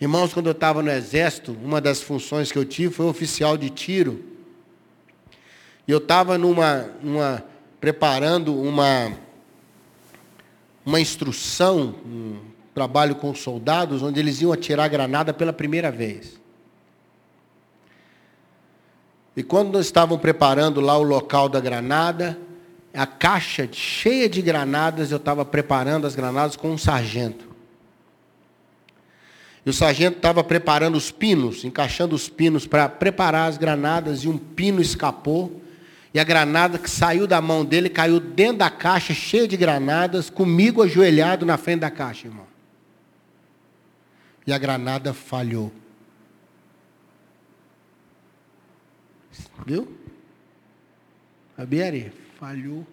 Irmãos, 0.00 0.32
quando 0.32 0.46
eu 0.46 0.52
estava 0.52 0.82
no 0.82 0.90
exército, 0.90 1.54
uma 1.62 1.78
das 1.78 2.00
funções 2.00 2.50
que 2.50 2.56
eu 2.56 2.64
tive 2.64 2.94
foi 2.94 3.04
oficial 3.04 3.58
de 3.58 3.68
tiro. 3.68 4.24
E 5.86 5.92
eu 5.92 5.98
estava 5.98 6.38
numa, 6.38 6.88
numa, 7.02 7.44
preparando 7.78 8.58
uma, 8.58 9.12
uma 10.86 10.98
instrução, 10.98 11.96
um 12.06 12.38
trabalho 12.74 13.14
com 13.14 13.34
soldados, 13.34 14.02
onde 14.02 14.18
eles 14.18 14.40
iam 14.40 14.52
atirar 14.52 14.88
granada 14.88 15.34
pela 15.34 15.52
primeira 15.52 15.90
vez. 15.90 16.40
E 19.36 19.42
quando 19.42 19.72
nós 19.72 19.84
estavam 19.84 20.18
preparando 20.18 20.80
lá 20.80 20.96
o 20.96 21.02
local 21.02 21.46
da 21.46 21.60
granada, 21.60 22.38
a 22.94 23.06
caixa 23.06 23.68
cheia 23.70 24.30
de 24.30 24.40
granadas, 24.40 25.10
eu 25.10 25.18
estava 25.18 25.44
preparando 25.44 26.06
as 26.06 26.14
granadas 26.14 26.56
com 26.56 26.70
um 26.70 26.78
sargento. 26.78 27.49
E 29.64 29.70
o 29.70 29.72
sargento 29.72 30.16
estava 30.16 30.42
preparando 30.42 30.96
os 30.96 31.10
pinos, 31.10 31.64
encaixando 31.64 32.14
os 32.14 32.28
pinos 32.28 32.66
para 32.66 32.88
preparar 32.88 33.48
as 33.48 33.58
granadas, 33.58 34.24
e 34.24 34.28
um 34.28 34.38
pino 34.38 34.80
escapou. 34.80 35.60
E 36.12 36.18
a 36.18 36.24
granada 36.24 36.78
que 36.78 36.90
saiu 36.90 37.26
da 37.26 37.40
mão 37.40 37.64
dele 37.64 37.88
caiu 37.88 38.18
dentro 38.18 38.58
da 38.58 38.70
caixa, 38.70 39.12
cheia 39.12 39.46
de 39.46 39.56
granadas, 39.56 40.30
comigo 40.30 40.82
ajoelhado 40.82 41.44
na 41.44 41.56
frente 41.56 41.80
da 41.80 41.90
caixa, 41.90 42.26
irmão. 42.26 42.46
E 44.46 44.52
a 44.52 44.58
granada 44.58 45.12
falhou. 45.12 45.70
Viu? 49.66 49.86
A 51.56 51.64
Biari 51.64 52.10
falhou. 52.38 52.86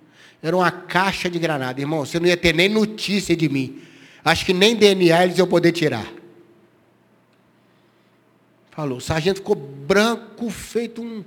Era 0.43 0.55
uma 0.55 0.69
caixa 0.69 1.29
de 1.29 1.39
granada. 1.39 1.79
Irmão, 1.79 2.05
você 2.05 2.19
não 2.19 2.27
ia 2.27 2.37
ter 2.37 2.53
nem 2.53 2.69
notícia 2.69 3.35
de 3.35 3.47
mim. 3.47 3.81
Acho 4.23 4.45
que 4.45 4.53
nem 4.53 4.75
DNA 4.75 5.23
eles 5.23 5.37
iam 5.37 5.47
poder 5.47 5.71
tirar. 5.71 6.05
Falou. 8.77 8.99
O 8.99 9.01
sargento 9.01 9.39
ficou 9.39 9.55
branco, 9.55 10.51
feito 10.51 11.01
um, 11.01 11.25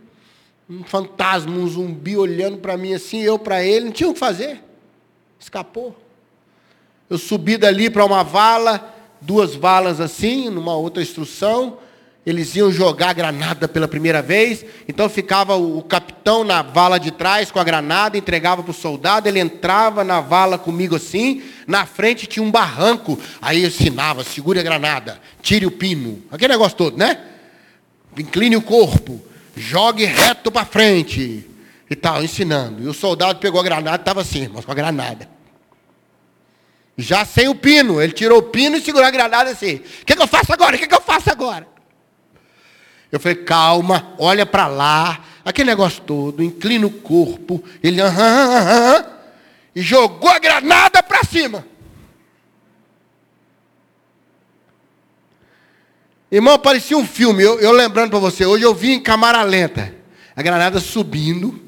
um 0.70 0.84
fantasma, 0.84 1.50
um 1.50 1.66
zumbi 1.66 2.16
olhando 2.16 2.58
para 2.58 2.76
mim 2.76 2.94
assim, 2.94 3.22
eu 3.22 3.40
para 3.40 3.64
ele, 3.64 3.86
não 3.86 3.92
tinha 3.92 4.08
o 4.08 4.12
que 4.12 4.20
fazer. 4.20 4.62
Escapou. 5.36 6.00
Eu 7.10 7.18
subi 7.18 7.56
dali 7.56 7.90
para 7.90 8.04
uma 8.04 8.22
vala, 8.22 8.94
duas 9.20 9.56
valas 9.56 10.00
assim, 10.00 10.48
numa 10.48 10.76
outra 10.76 11.02
instrução. 11.02 11.78
Eles 12.24 12.54
iam 12.54 12.70
jogar 12.70 13.14
granada 13.14 13.66
pela 13.66 13.88
primeira 13.88 14.22
vez, 14.22 14.64
então 14.86 15.08
ficava 15.08 15.56
o, 15.56 15.82
capitão 15.82 16.44
na 16.44 16.62
vala 16.62 17.00
de 17.00 17.10
trás 17.10 17.50
com 17.50 17.58
a 17.58 17.64
granada, 17.64 18.16
entregava 18.16 18.62
para 18.62 18.70
o 18.70 18.74
soldado, 18.74 19.26
ele 19.26 19.40
entrava 19.40 20.04
na 20.04 20.20
vala 20.20 20.56
comigo 20.56 20.94
assim, 20.94 21.42
na 21.66 21.84
frente 21.84 22.28
tinha 22.28 22.44
um 22.44 22.50
barranco, 22.50 23.18
aí 23.42 23.62
eu 23.62 23.66
ensinava, 23.66 24.22
segure 24.22 24.60
a 24.60 24.62
granada, 24.62 25.20
tire 25.42 25.66
o 25.66 25.70
pino, 25.72 26.22
aquele 26.30 26.52
negócio 26.52 26.78
todo, 26.78 26.96
né? 26.96 27.26
Incline 28.16 28.56
o 28.56 28.62
corpo, 28.62 29.20
jogue 29.56 30.04
reto 30.04 30.50
para 30.50 30.66
frente. 30.66 31.46
E 31.88 31.96
tal, 31.96 32.22
ensinando. 32.22 32.84
E 32.84 32.86
o 32.86 32.94
soldado 32.94 33.40
pegou 33.40 33.60
a 33.60 33.64
granada 33.64 33.96
e 33.96 34.00
estava 34.00 34.20
assim, 34.20 34.48
mas 34.52 34.64
com 34.64 34.70
a 34.70 34.74
granada. 34.76 35.28
Já 36.96 37.24
sem 37.24 37.48
o 37.48 37.54
pino. 37.54 38.00
Ele 38.00 38.12
tirou 38.12 38.38
o 38.38 38.42
pino 38.42 38.76
e 38.76 38.80
segurou 38.80 39.06
a 39.06 39.10
granada 39.10 39.50
assim. 39.50 39.76
O 39.76 40.04
que, 40.06 40.14
que 40.14 40.22
eu 40.22 40.28
faço 40.28 40.52
agora? 40.52 40.76
O 40.76 40.78
que, 40.78 40.86
que 40.86 40.94
eu 40.94 41.00
faço 41.00 41.30
agora? 41.30 41.66
Eu 43.10 43.18
falei, 43.18 43.38
calma, 43.38 44.14
olha 44.18 44.46
para 44.46 44.68
lá, 44.68 45.24
aquele 45.44 45.70
negócio 45.70 46.00
todo, 46.02 46.44
inclina 46.44 46.86
o 46.86 46.90
corpo. 46.90 47.62
Ele, 47.82 48.00
aham, 48.00 48.56
aham, 48.56 49.06
e 49.74 49.82
jogou 49.82 50.30
a 50.30 50.38
granada 50.38 51.02
para 51.02 51.24
cima. 51.24 51.66
Irmão, 56.30 56.58
parecia 56.58 56.96
um 56.96 57.06
filme. 57.06 57.42
Eu, 57.42 57.58
eu 57.58 57.72
lembrando 57.72 58.10
para 58.10 58.18
você, 58.18 58.46
hoje 58.46 58.64
eu 58.64 58.74
vi 58.74 58.92
em 58.92 59.00
câmara 59.00 59.42
lenta. 59.42 59.94
A 60.36 60.42
granada 60.42 60.78
subindo. 60.78 61.60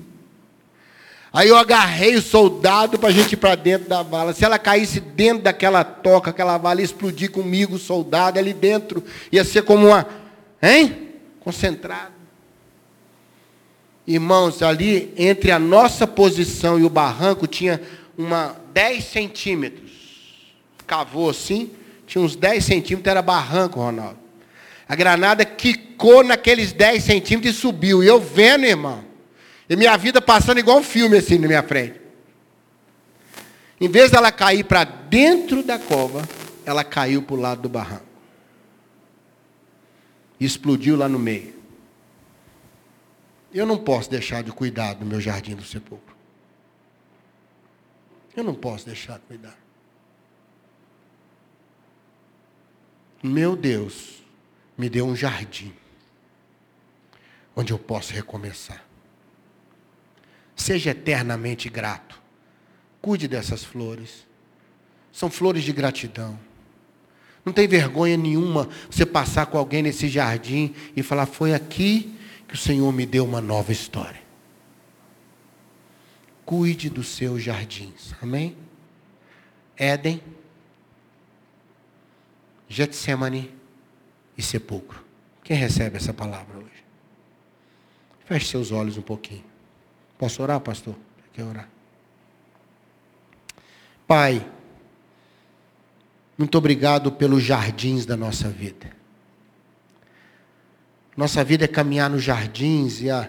Aí 1.32 1.48
eu 1.48 1.56
agarrei 1.56 2.14
o 2.14 2.22
soldado 2.22 2.98
para 2.98 3.08
a 3.08 3.12
gente 3.12 3.32
ir 3.32 3.36
para 3.36 3.54
dentro 3.54 3.88
da 3.88 4.02
vala. 4.02 4.34
Se 4.34 4.44
ela 4.44 4.58
caísse 4.58 5.00
dentro 5.00 5.44
daquela 5.44 5.82
toca, 5.82 6.30
aquela 6.30 6.58
vala 6.58 6.80
ia 6.80 6.84
explodir 6.84 7.30
comigo, 7.30 7.76
o 7.76 7.78
soldado 7.78 8.38
ali 8.38 8.52
dentro. 8.52 9.02
Ia 9.32 9.42
ser 9.42 9.62
como 9.62 9.88
uma. 9.88 10.06
Hein? 10.62 11.08
Concentrado. 11.40 12.12
Irmãos, 14.06 14.62
ali 14.62 15.12
entre 15.16 15.50
a 15.50 15.58
nossa 15.58 16.06
posição 16.06 16.78
e 16.78 16.84
o 16.84 16.90
barranco 16.90 17.46
tinha 17.46 17.80
uma 18.16 18.56
10 18.72 19.04
centímetros. 19.04 19.90
Cavou 20.86 21.30
assim, 21.30 21.70
tinha 22.06 22.22
uns 22.22 22.36
10 22.36 22.64
centímetros, 22.64 23.10
era 23.10 23.22
barranco, 23.22 23.80
Ronaldo. 23.80 24.21
A 24.92 24.94
granada 24.94 25.42
quicou 25.42 26.22
naqueles 26.22 26.70
10 26.70 27.02
centímetros 27.02 27.56
e 27.56 27.58
subiu. 27.58 28.04
E 28.04 28.06
eu 28.06 28.20
vendo, 28.20 28.66
irmão. 28.66 29.02
E 29.66 29.74
minha 29.74 29.96
vida 29.96 30.20
passando 30.20 30.58
igual 30.58 30.80
um 30.80 30.82
filme 30.82 31.16
assim 31.16 31.38
na 31.38 31.46
minha 31.46 31.62
frente. 31.62 31.98
Em 33.80 33.88
vez 33.88 34.10
dela 34.10 34.30
cair 34.30 34.64
para 34.64 34.84
dentro 34.84 35.62
da 35.62 35.78
cova, 35.78 36.28
ela 36.66 36.84
caiu 36.84 37.22
para 37.22 37.34
o 37.34 37.40
lado 37.40 37.62
do 37.62 37.70
barranco. 37.70 38.04
E 40.38 40.44
explodiu 40.44 40.94
lá 40.94 41.08
no 41.08 41.18
meio. 41.18 41.54
Eu 43.50 43.64
não 43.64 43.78
posso 43.78 44.10
deixar 44.10 44.42
de 44.42 44.52
cuidar 44.52 44.92
do 44.92 45.06
meu 45.06 45.22
jardim 45.22 45.56
do 45.56 45.64
sepulcro. 45.64 46.14
Eu 48.36 48.44
não 48.44 48.54
posso 48.54 48.84
deixar 48.84 49.14
de 49.14 49.24
cuidar. 49.24 49.56
Meu 53.22 53.56
Deus 53.56 54.21
me 54.76 54.88
deu 54.88 55.06
um 55.06 55.14
jardim 55.14 55.72
onde 57.54 57.72
eu 57.72 57.78
posso 57.78 58.12
recomeçar. 58.12 58.84
Seja 60.56 60.90
eternamente 60.90 61.68
grato. 61.68 62.20
Cuide 63.00 63.26
dessas 63.28 63.64
flores. 63.64 64.26
São 65.12 65.30
flores 65.30 65.64
de 65.64 65.72
gratidão. 65.72 66.38
Não 67.44 67.52
tem 67.52 67.66
vergonha 67.66 68.16
nenhuma 68.16 68.68
você 68.88 69.04
passar 69.04 69.46
com 69.46 69.58
alguém 69.58 69.82
nesse 69.82 70.08
jardim 70.08 70.74
e 70.96 71.02
falar: 71.02 71.26
Foi 71.26 71.52
aqui 71.52 72.16
que 72.46 72.54
o 72.54 72.58
Senhor 72.58 72.90
me 72.92 73.04
deu 73.04 73.24
uma 73.24 73.40
nova 73.40 73.72
história. 73.72 74.22
Cuide 76.44 76.88
dos 76.88 77.08
seus 77.08 77.42
jardins. 77.42 78.14
Amém? 78.22 78.56
Éden, 79.76 80.22
Getsemane 82.68 83.61
e 84.36 84.42
sepulcro. 84.42 85.02
Quem 85.42 85.56
recebe 85.56 85.96
essa 85.96 86.12
palavra 86.12 86.58
hoje? 86.58 86.84
Feche 88.24 88.46
seus 88.46 88.70
olhos 88.70 88.96
um 88.96 89.02
pouquinho. 89.02 89.44
Posso 90.18 90.42
orar, 90.42 90.60
pastor? 90.60 90.94
Quer 91.32 91.44
orar? 91.44 91.68
Pai, 94.06 94.46
muito 96.36 96.56
obrigado 96.56 97.12
pelos 97.12 97.42
jardins 97.42 98.06
da 98.06 98.16
nossa 98.16 98.48
vida. 98.48 98.90
Nossa 101.16 101.44
vida 101.44 101.64
é 101.64 101.68
caminhar 101.68 102.08
nos 102.08 102.22
jardins 102.22 103.00
e 103.00 103.10
a, 103.10 103.28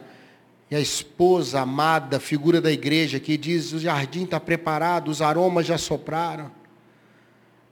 e 0.72 0.76
a 0.76 0.80
esposa 0.80 1.62
amada, 1.62 2.20
figura 2.20 2.62
da 2.62 2.72
igreja, 2.72 3.20
que 3.20 3.38
diz: 3.38 3.74
o 3.74 3.80
jardim 3.80 4.24
está 4.24 4.40
preparado, 4.40 5.10
os 5.10 5.22
aromas 5.22 5.66
já 5.66 5.78
sopraram 5.78 6.63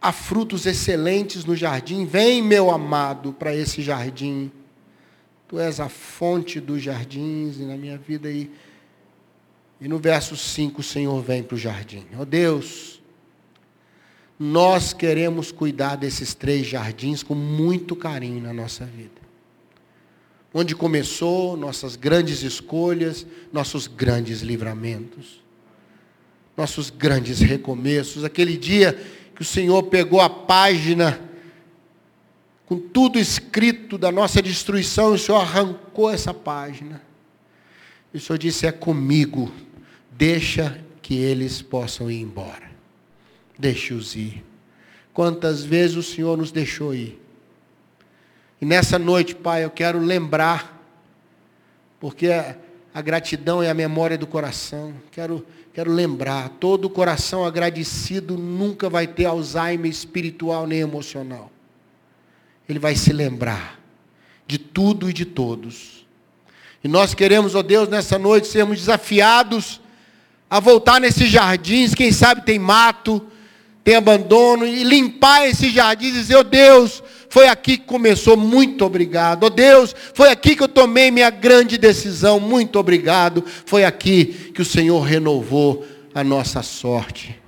há 0.01 0.11
frutos 0.11 0.65
excelentes 0.65 1.45
no 1.45 1.55
jardim. 1.55 2.05
Vem, 2.05 2.41
meu 2.41 2.71
amado, 2.71 3.31
para 3.31 3.55
esse 3.55 3.81
jardim. 3.81 4.51
Tu 5.47 5.59
és 5.59 5.79
a 5.79 5.87
fonte 5.87 6.59
dos 6.59 6.81
jardins 6.81 7.57
e 7.57 7.63
na 7.63 7.77
minha 7.77 7.97
vida 7.97 8.27
aí. 8.27 8.49
E 9.79 9.87
no 9.87 9.99
verso 9.99 10.35
5 10.35 10.79
o 10.79 10.83
Senhor 10.83 11.21
vem 11.21 11.43
para 11.43 11.55
o 11.55 11.57
jardim. 11.57 12.05
Ó 12.17 12.21
oh, 12.21 12.25
Deus, 12.25 13.01
nós 14.39 14.93
queremos 14.93 15.51
cuidar 15.51 15.97
desses 15.97 16.33
três 16.33 16.65
jardins 16.65 17.21
com 17.21 17.35
muito 17.35 17.95
carinho 17.95 18.41
na 18.41 18.53
nossa 18.53 18.85
vida. 18.85 19.21
Onde 20.53 20.75
começou 20.75 21.55
nossas 21.55 21.95
grandes 21.95 22.43
escolhas, 22.43 23.25
nossos 23.53 23.87
grandes 23.87 24.41
livramentos, 24.41 25.41
nossos 26.57 26.89
grandes 26.89 27.39
recomeços. 27.39 28.23
Aquele 28.23 28.57
dia 28.57 28.99
que 29.41 29.43
o 29.43 29.45
Senhor 29.45 29.81
pegou 29.83 30.21
a 30.21 30.29
página 30.29 31.19
com 32.67 32.77
tudo 32.77 33.17
escrito 33.17 33.97
da 33.97 34.11
nossa 34.11 34.39
destruição, 34.39 35.13
o 35.13 35.17
Senhor 35.17 35.39
arrancou 35.39 36.11
essa 36.11 36.31
página. 36.31 37.01
E 38.13 38.17
o 38.17 38.19
Senhor 38.21 38.37
disse: 38.37 38.67
É 38.67 38.71
comigo, 38.71 39.51
deixa 40.11 40.79
que 41.01 41.15
eles 41.15 41.59
possam 41.59 42.09
ir 42.11 42.21
embora. 42.21 42.69
Deixe-os 43.57 44.15
ir. 44.15 44.43
Quantas 45.11 45.63
vezes 45.63 45.97
o 45.97 46.03
Senhor 46.03 46.37
nos 46.37 46.51
deixou 46.51 46.93
ir. 46.93 47.19
E 48.61 48.65
nessa 48.65 48.99
noite, 48.99 49.33
Pai, 49.33 49.65
eu 49.65 49.71
quero 49.71 49.97
lembrar, 49.97 50.79
porque 51.99 52.27
a 52.93 53.01
gratidão 53.01 53.61
é 53.63 53.69
a 53.69 53.73
memória 53.73 54.17
do 54.17 54.27
coração. 54.27 54.93
Quero 55.11 55.45
Quero 55.73 55.89
lembrar, 55.89 56.49
todo 56.59 56.89
coração 56.89 57.45
agradecido 57.45 58.37
nunca 58.37 58.89
vai 58.89 59.07
ter 59.07 59.23
Alzheimer 59.25 59.89
espiritual 59.89 60.67
nem 60.67 60.79
emocional. 60.79 61.49
Ele 62.67 62.77
vai 62.77 62.93
se 62.95 63.13
lembrar 63.13 63.79
de 64.45 64.57
tudo 64.57 65.09
e 65.09 65.13
de 65.13 65.23
todos. 65.23 66.05
E 66.83 66.89
nós 66.89 67.13
queremos, 67.13 67.55
ó 67.55 67.59
oh 67.59 67.63
Deus, 67.63 67.87
nessa 67.87 68.19
noite 68.19 68.47
sermos 68.47 68.79
desafiados 68.79 69.79
a 70.49 70.59
voltar 70.59 70.99
nesses 70.99 71.29
jardins, 71.29 71.95
quem 71.95 72.11
sabe 72.11 72.43
tem 72.43 72.59
mato, 72.59 73.25
tem 73.81 73.95
abandono, 73.95 74.67
e 74.67 74.83
limpar 74.83 75.47
esses 75.47 75.71
jardins 75.71 76.09
e 76.09 76.19
dizer, 76.19 76.35
ó 76.35 76.41
oh 76.41 76.43
Deus, 76.43 77.01
foi 77.31 77.47
aqui 77.47 77.77
que 77.77 77.85
começou, 77.85 78.35
muito 78.35 78.83
obrigado. 78.83 79.45
Oh 79.45 79.49
Deus, 79.49 79.95
foi 80.13 80.29
aqui 80.29 80.53
que 80.53 80.61
eu 80.61 80.67
tomei 80.67 81.09
minha 81.09 81.29
grande 81.29 81.77
decisão, 81.77 82.41
muito 82.41 82.77
obrigado. 82.77 83.41
Foi 83.65 83.85
aqui 83.85 84.51
que 84.53 84.61
o 84.61 84.65
Senhor 84.65 84.99
renovou 84.99 85.85
a 86.13 86.25
nossa 86.25 86.61
sorte. 86.61 87.39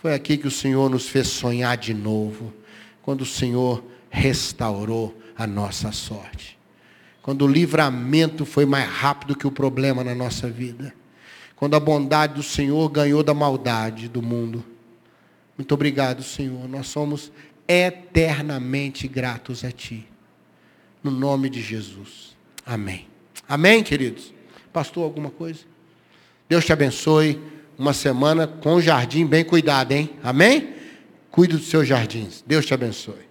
Foi 0.00 0.14
aqui 0.14 0.36
que 0.36 0.46
o 0.46 0.52
Senhor 0.52 0.88
nos 0.88 1.08
fez 1.08 1.26
sonhar 1.26 1.76
de 1.76 1.92
novo, 1.92 2.54
quando 3.02 3.22
o 3.22 3.26
Senhor 3.26 3.82
restaurou 4.08 5.12
a 5.36 5.44
nossa 5.44 5.90
sorte. 5.90 6.56
Quando 7.20 7.42
o 7.42 7.48
livramento 7.48 8.46
foi 8.46 8.64
mais 8.64 8.88
rápido 8.88 9.34
que 9.34 9.48
o 9.48 9.50
problema 9.50 10.04
na 10.04 10.14
nossa 10.14 10.48
vida. 10.48 10.94
Quando 11.56 11.74
a 11.74 11.80
bondade 11.80 12.34
do 12.34 12.42
Senhor 12.44 12.88
ganhou 12.88 13.24
da 13.24 13.34
maldade 13.34 14.08
do 14.08 14.22
mundo. 14.22 14.64
Muito 15.58 15.72
obrigado, 15.72 16.22
Senhor. 16.22 16.68
Nós 16.68 16.86
somos 16.86 17.32
eternamente 17.68 19.08
gratos 19.08 19.64
a 19.64 19.70
Ti. 19.70 20.06
No 21.02 21.10
nome 21.10 21.48
de 21.48 21.60
Jesus. 21.60 22.36
Amém. 22.64 23.06
Amém, 23.48 23.82
queridos? 23.82 24.32
Pastor, 24.72 25.04
alguma 25.04 25.30
coisa? 25.30 25.60
Deus 26.48 26.64
te 26.64 26.72
abençoe. 26.72 27.40
Uma 27.78 27.92
semana 27.92 28.46
com 28.46 28.74
o 28.74 28.80
jardim 28.80 29.26
bem 29.26 29.44
cuidado, 29.44 29.92
hein? 29.92 30.10
Amém? 30.22 30.74
Cuide 31.30 31.56
dos 31.56 31.66
seus 31.66 31.86
jardins. 31.86 32.42
Deus 32.46 32.64
te 32.64 32.72
abençoe. 32.72 33.25